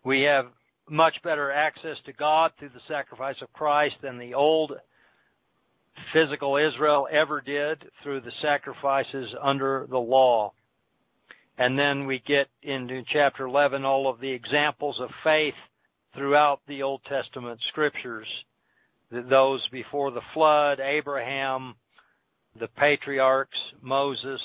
We 0.05 0.21
have 0.21 0.47
much 0.89 1.21
better 1.23 1.51
access 1.51 1.97
to 2.05 2.13
God 2.13 2.51
through 2.57 2.69
the 2.69 2.81
sacrifice 2.87 3.41
of 3.41 3.51
Christ 3.53 3.95
than 4.01 4.17
the 4.17 4.33
old 4.33 4.73
physical 6.11 6.57
Israel 6.57 7.07
ever 7.11 7.41
did 7.41 7.85
through 8.01 8.21
the 8.21 8.31
sacrifices 8.41 9.33
under 9.41 9.87
the 9.89 9.99
law. 9.99 10.53
And 11.57 11.77
then 11.77 12.07
we 12.07 12.19
get 12.19 12.49
into 12.63 13.03
chapter 13.07 13.45
11 13.45 13.85
all 13.85 14.07
of 14.07 14.19
the 14.19 14.31
examples 14.31 14.99
of 14.99 15.09
faith 15.23 15.53
throughout 16.15 16.61
the 16.67 16.81
Old 16.81 17.03
Testament 17.05 17.59
scriptures. 17.69 18.27
Those 19.11 19.67
before 19.71 20.11
the 20.11 20.21
flood, 20.33 20.79
Abraham, 20.79 21.75
the 22.59 22.67
patriarchs, 22.67 23.59
Moses, 23.81 24.41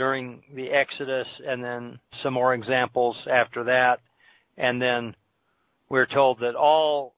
during 0.00 0.42
the 0.54 0.70
Exodus, 0.70 1.28
and 1.46 1.62
then 1.62 2.00
some 2.22 2.32
more 2.32 2.54
examples 2.54 3.18
after 3.30 3.64
that. 3.64 4.00
And 4.56 4.80
then 4.80 5.14
we're 5.90 6.06
told 6.06 6.40
that 6.40 6.54
all 6.54 7.12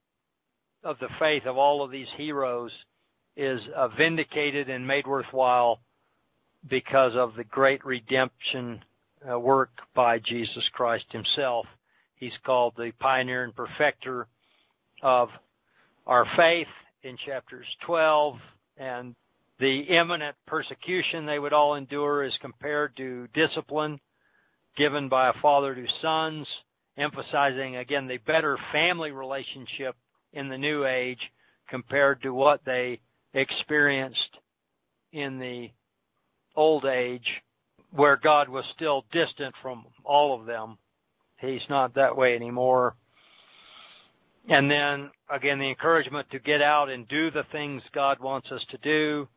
of 0.82 0.98
the 0.98 1.08
faith 1.20 1.46
of 1.46 1.56
all 1.56 1.84
of 1.84 1.92
these 1.92 2.08
heroes 2.16 2.72
is 3.36 3.60
uh, 3.76 3.86
vindicated 3.86 4.68
and 4.68 4.84
made 4.84 5.06
worthwhile 5.06 5.78
because 6.68 7.14
of 7.14 7.36
the 7.36 7.44
great 7.44 7.84
redemption 7.84 8.84
uh, 9.30 9.38
work 9.38 9.70
by 9.94 10.18
Jesus 10.18 10.68
Christ 10.72 11.06
himself. 11.12 11.66
He's 12.16 12.36
called 12.44 12.74
the 12.76 12.90
pioneer 12.98 13.44
and 13.44 13.54
perfecter 13.54 14.26
of 15.02 15.28
our 16.04 16.26
faith 16.34 16.66
in 17.04 17.16
chapters 17.16 17.66
12 17.86 18.38
and 18.76 19.14
the 19.58 19.80
imminent 19.80 20.36
persecution 20.46 21.26
they 21.26 21.38
would 21.38 21.52
all 21.52 21.74
endure 21.74 22.24
is 22.24 22.36
compared 22.40 22.96
to 22.96 23.28
discipline 23.34 24.00
given 24.76 25.08
by 25.08 25.28
a 25.28 25.34
father 25.40 25.74
to 25.74 25.86
sons, 26.00 26.48
emphasizing 26.96 27.76
again 27.76 28.06
the 28.06 28.18
better 28.18 28.58
family 28.70 29.12
relationship 29.12 29.96
in 30.32 30.48
the 30.48 30.58
new 30.58 30.86
age 30.86 31.30
compared 31.68 32.22
to 32.22 32.32
what 32.32 32.64
they 32.64 33.00
experienced 33.34 34.38
in 35.12 35.38
the 35.38 35.70
old 36.54 36.84
age 36.84 37.42
where 37.90 38.16
God 38.16 38.48
was 38.48 38.64
still 38.74 39.04
distant 39.12 39.54
from 39.60 39.84
all 40.04 40.38
of 40.38 40.46
them. 40.46 40.78
He's 41.38 41.64
not 41.68 41.94
that 41.94 42.16
way 42.16 42.34
anymore. 42.34 42.96
And 44.48 44.70
then 44.70 45.10
again, 45.30 45.58
the 45.58 45.68
encouragement 45.68 46.30
to 46.30 46.38
get 46.38 46.62
out 46.62 46.88
and 46.88 47.06
do 47.06 47.30
the 47.30 47.44
things 47.52 47.82
God 47.94 48.18
wants 48.20 48.50
us 48.50 48.64
to 48.70 48.78
do 48.78 49.28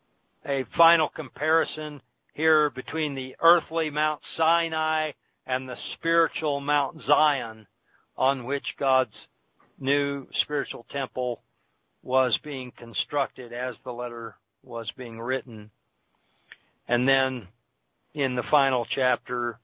a 0.46 0.66
final 0.78 1.10
comparison 1.10 2.02
here 2.34 2.70
between 2.70 3.16
the 3.16 3.36
earthly 3.42 3.90
Mount 3.90 4.22
Sinai 4.38 5.12
and 5.48 5.68
the 5.68 5.78
spiritual 5.94 6.60
Mount 6.60 7.02
Zion 7.08 7.68
on 8.18 8.46
which 8.46 8.76
God's 8.78 9.16
new 9.80 10.28
spiritual 10.42 10.86
temple 10.90 11.42
was 12.04 12.38
being 12.44 12.72
constructed 12.78 13.52
as 13.52 13.76
the 13.84 13.92
letter 13.92 14.36
was 14.64 14.90
being 14.96 15.20
written. 15.20 15.72
And 16.88 17.08
then 17.08 17.48
in 18.14 18.36
the 18.36 18.44
final 18.44 18.86
chapter, 18.90 19.60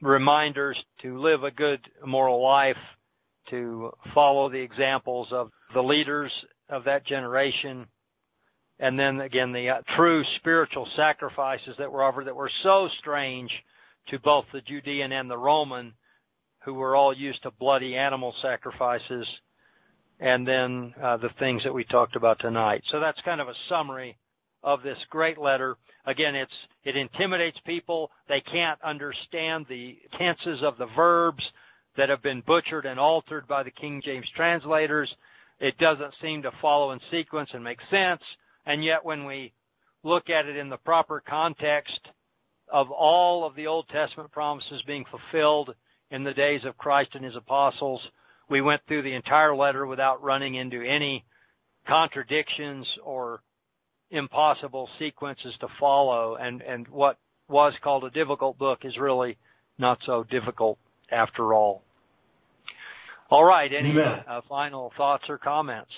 reminders 0.00 0.82
to 1.02 1.18
live 1.18 1.42
a 1.42 1.50
good 1.50 1.80
moral 2.04 2.42
life, 2.42 2.76
to 3.50 3.92
follow 4.12 4.48
the 4.48 4.60
examples 4.60 5.28
of 5.32 5.50
the 5.72 5.82
leaders 5.82 6.32
of 6.68 6.84
that 6.84 7.04
generation, 7.04 7.86
and 8.78 8.98
then 8.98 9.20
again 9.20 9.52
the 9.52 9.68
uh, 9.68 9.82
true 9.96 10.24
spiritual 10.36 10.88
sacrifices 10.96 11.76
that 11.78 11.90
were 11.90 12.02
offered 12.02 12.26
that 12.26 12.36
were 12.36 12.50
so 12.62 12.88
strange 12.98 13.50
to 14.08 14.18
both 14.20 14.44
the 14.52 14.60
Judean 14.60 15.12
and 15.12 15.30
the 15.30 15.38
Roman, 15.38 15.94
who 16.64 16.74
were 16.74 16.94
all 16.94 17.12
used 17.12 17.42
to 17.42 17.50
bloody 17.50 17.96
animal 17.96 18.34
sacrifices, 18.40 19.26
and 20.20 20.46
then 20.46 20.94
uh, 21.02 21.16
the 21.16 21.30
things 21.38 21.64
that 21.64 21.74
we 21.74 21.84
talked 21.84 22.16
about 22.16 22.38
tonight. 22.38 22.82
So 22.86 23.00
that's 23.00 23.20
kind 23.22 23.40
of 23.40 23.48
a 23.48 23.54
summary 23.68 24.16
of 24.62 24.82
this 24.82 24.98
great 25.10 25.38
letter. 25.38 25.76
Again, 26.04 26.34
it's 26.34 26.52
it 26.84 26.96
intimidates 26.96 27.58
people. 27.64 28.10
They 28.28 28.40
can't 28.40 28.80
understand 28.82 29.66
the 29.68 29.98
tenses 30.18 30.62
of 30.62 30.78
the 30.78 30.88
verbs 30.94 31.44
that 31.96 32.08
have 32.08 32.22
been 32.22 32.42
butchered 32.46 32.86
and 32.86 33.00
altered 33.00 33.48
by 33.48 33.62
the 33.62 33.70
King 33.70 34.02
James 34.04 34.28
translators. 34.34 35.14
It 35.58 35.78
doesn't 35.78 36.14
seem 36.20 36.42
to 36.42 36.52
follow 36.60 36.90
in 36.92 37.00
sequence 37.10 37.50
and 37.54 37.64
make 37.64 37.80
sense. 37.90 38.22
And 38.66 38.84
yet 38.84 39.04
when 39.04 39.24
we 39.24 39.52
look 40.02 40.28
at 40.28 40.46
it 40.46 40.56
in 40.56 40.68
the 40.68 40.76
proper 40.76 41.22
context 41.26 42.00
of 42.68 42.90
all 42.90 43.44
of 43.44 43.54
the 43.54 43.68
Old 43.68 43.88
Testament 43.88 44.32
promises 44.32 44.82
being 44.86 45.04
fulfilled 45.04 45.74
in 46.10 46.24
the 46.24 46.34
days 46.34 46.64
of 46.64 46.76
Christ 46.76 47.14
and 47.14 47.24
his 47.24 47.36
apostles, 47.36 48.00
we 48.48 48.60
went 48.60 48.82
through 48.86 49.02
the 49.02 49.14
entire 49.14 49.54
letter 49.54 49.86
without 49.86 50.22
running 50.22 50.54
into 50.54 50.82
any 50.82 51.24
contradictions 51.86 52.86
or 53.04 53.40
impossible 54.10 54.88
sequences 54.98 55.54
to 55.60 55.68
follow 55.80 56.36
and, 56.36 56.62
and 56.62 56.86
what 56.88 57.18
was 57.48 57.74
called 57.82 58.04
a 58.04 58.10
difficult 58.10 58.58
book 58.58 58.84
is 58.84 58.98
really 58.98 59.36
not 59.78 59.98
so 60.04 60.24
difficult 60.24 60.78
after 61.10 61.54
all. 61.54 61.82
All 63.30 63.44
right, 63.44 63.72
any 63.72 63.98
uh, 64.00 64.40
final 64.48 64.92
thoughts 64.96 65.24
or 65.28 65.38
comments? 65.38 65.90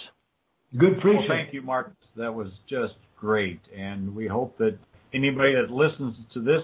Good 0.76 1.00
preaching. 1.00 1.20
Well, 1.20 1.28
thank 1.28 1.54
you, 1.54 1.62
Mark. 1.62 1.92
That 2.16 2.34
was 2.34 2.48
just 2.68 2.94
great. 3.18 3.60
And 3.74 4.14
we 4.14 4.26
hope 4.26 4.58
that 4.58 4.78
anybody 5.14 5.54
that 5.54 5.70
listens 5.70 6.16
to 6.34 6.40
this 6.40 6.62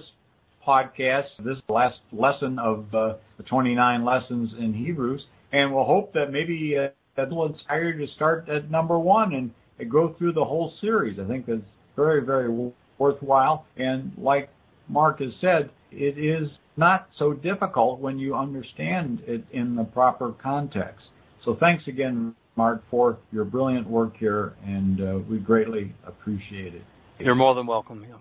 podcast, 0.67 1.29
this 1.41 1.59
last 1.69 2.01
lesson 2.13 2.59
of 2.59 2.95
uh, 2.95 3.15
the 3.39 3.43
29 3.45 4.05
lessons 4.05 4.53
in 4.59 4.75
Hebrews, 4.75 5.25
and 5.53 5.75
we'll 5.75 5.85
hope 5.85 6.13
that 6.15 6.33
maybe 6.33 6.77
uh, 6.77 6.89
that 7.17 7.31
will 7.31 7.47
inspire 7.47 7.93
you 7.93 8.07
to 8.07 8.13
start 8.13 8.49
at 8.49 8.71
number 8.71 8.99
one 8.99 9.33
and, 9.33 9.51
and 9.79 9.91
go 9.91 10.15
through 10.19 10.33
the 10.33 10.45
whole 10.45 10.75
series. 10.81 11.19
I 11.19 11.27
think 11.27 11.47
that's 11.47 11.61
very, 11.97 12.25
very 12.25 12.73
worthwhile. 12.99 13.67
And 13.77 14.13
like 14.19 14.51
Mark 14.89 15.21
has 15.21 15.33
said, 15.41 15.71
it 15.91 16.19
is 16.19 16.51
not 16.77 17.09
so 17.17 17.33
difficult 17.33 18.01
when 18.01 18.19
you 18.19 18.35
understand 18.35 19.23
it 19.27 19.45
in 19.53 19.77
the 19.77 19.85
proper 19.85 20.33
context. 20.33 21.07
So 21.45 21.57
thanks 21.59 21.87
again, 21.87 22.35
Mark, 22.57 22.83
for 22.91 23.19
your 23.33 23.45
brilliant 23.45 23.89
work 23.89 24.17
here, 24.17 24.55
and 24.65 25.01
uh, 25.01 25.19
we 25.29 25.39
greatly 25.39 25.93
appreciate 26.07 26.75
it. 26.75 26.85
You're 27.19 27.35
more 27.35 27.55
than 27.55 27.67
welcome. 27.67 28.05
Yeah. 28.09 28.17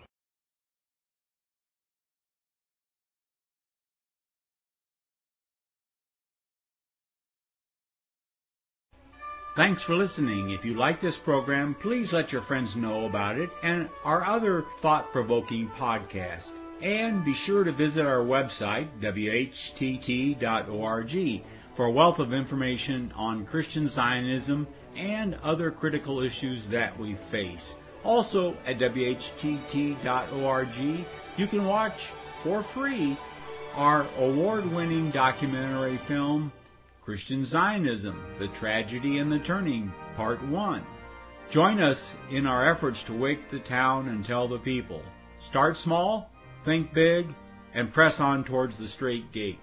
Thanks 9.55 9.83
for 9.83 9.95
listening. 9.95 10.49
If 10.49 10.65
you 10.65 10.73
like 10.73 10.99
this 10.99 11.19
program, 11.19 11.75
please 11.75 12.11
let 12.11 12.31
your 12.31 12.41
friends 12.41 12.75
know 12.75 13.05
about 13.05 13.37
it 13.37 13.51
and 13.61 13.87
our 14.03 14.23
other 14.25 14.65
thought 14.81 15.11
provoking 15.11 15.69
podcast. 15.77 16.53
And 16.81 17.23
be 17.23 17.35
sure 17.35 17.63
to 17.63 17.71
visit 17.71 18.03
our 18.03 18.25
website, 18.25 18.87
whtt.org, 18.99 20.41
for 21.75 21.85
a 21.85 21.91
wealth 21.91 22.19
of 22.19 22.33
information 22.33 23.11
on 23.15 23.45
Christian 23.45 23.87
Zionism 23.87 24.67
and 24.95 25.35
other 25.43 25.71
critical 25.71 26.19
issues 26.19 26.67
that 26.67 26.97
we 26.99 27.15
face. 27.15 27.75
Also, 28.03 28.55
at 28.65 28.77
whtt.org, 28.79 30.75
you 31.37 31.47
can 31.47 31.65
watch 31.65 32.09
for 32.39 32.61
free 32.61 33.17
our 33.75 34.05
award 34.19 34.71
winning 34.71 35.09
documentary 35.09 35.97
film, 35.97 36.51
Christian 37.03 37.43
Zionism 37.43 38.23
The 38.37 38.49
Tragedy 38.49 39.17
and 39.17 39.31
the 39.31 39.39
Turning, 39.39 39.91
Part 40.15 40.43
1. 40.43 40.83
Join 41.49 41.79
us 41.79 42.15
in 42.29 42.45
our 42.45 42.69
efforts 42.69 43.03
to 43.03 43.13
wake 43.13 43.49
the 43.49 43.59
town 43.59 44.09
and 44.09 44.23
tell 44.23 44.47
the 44.47 44.59
people. 44.59 45.01
Start 45.39 45.75
small, 45.75 46.29
think 46.65 46.93
big, 46.93 47.33
and 47.73 47.91
press 47.91 48.19
on 48.19 48.43
towards 48.43 48.77
the 48.77 48.87
strait 48.87 49.31
gate. 49.31 49.59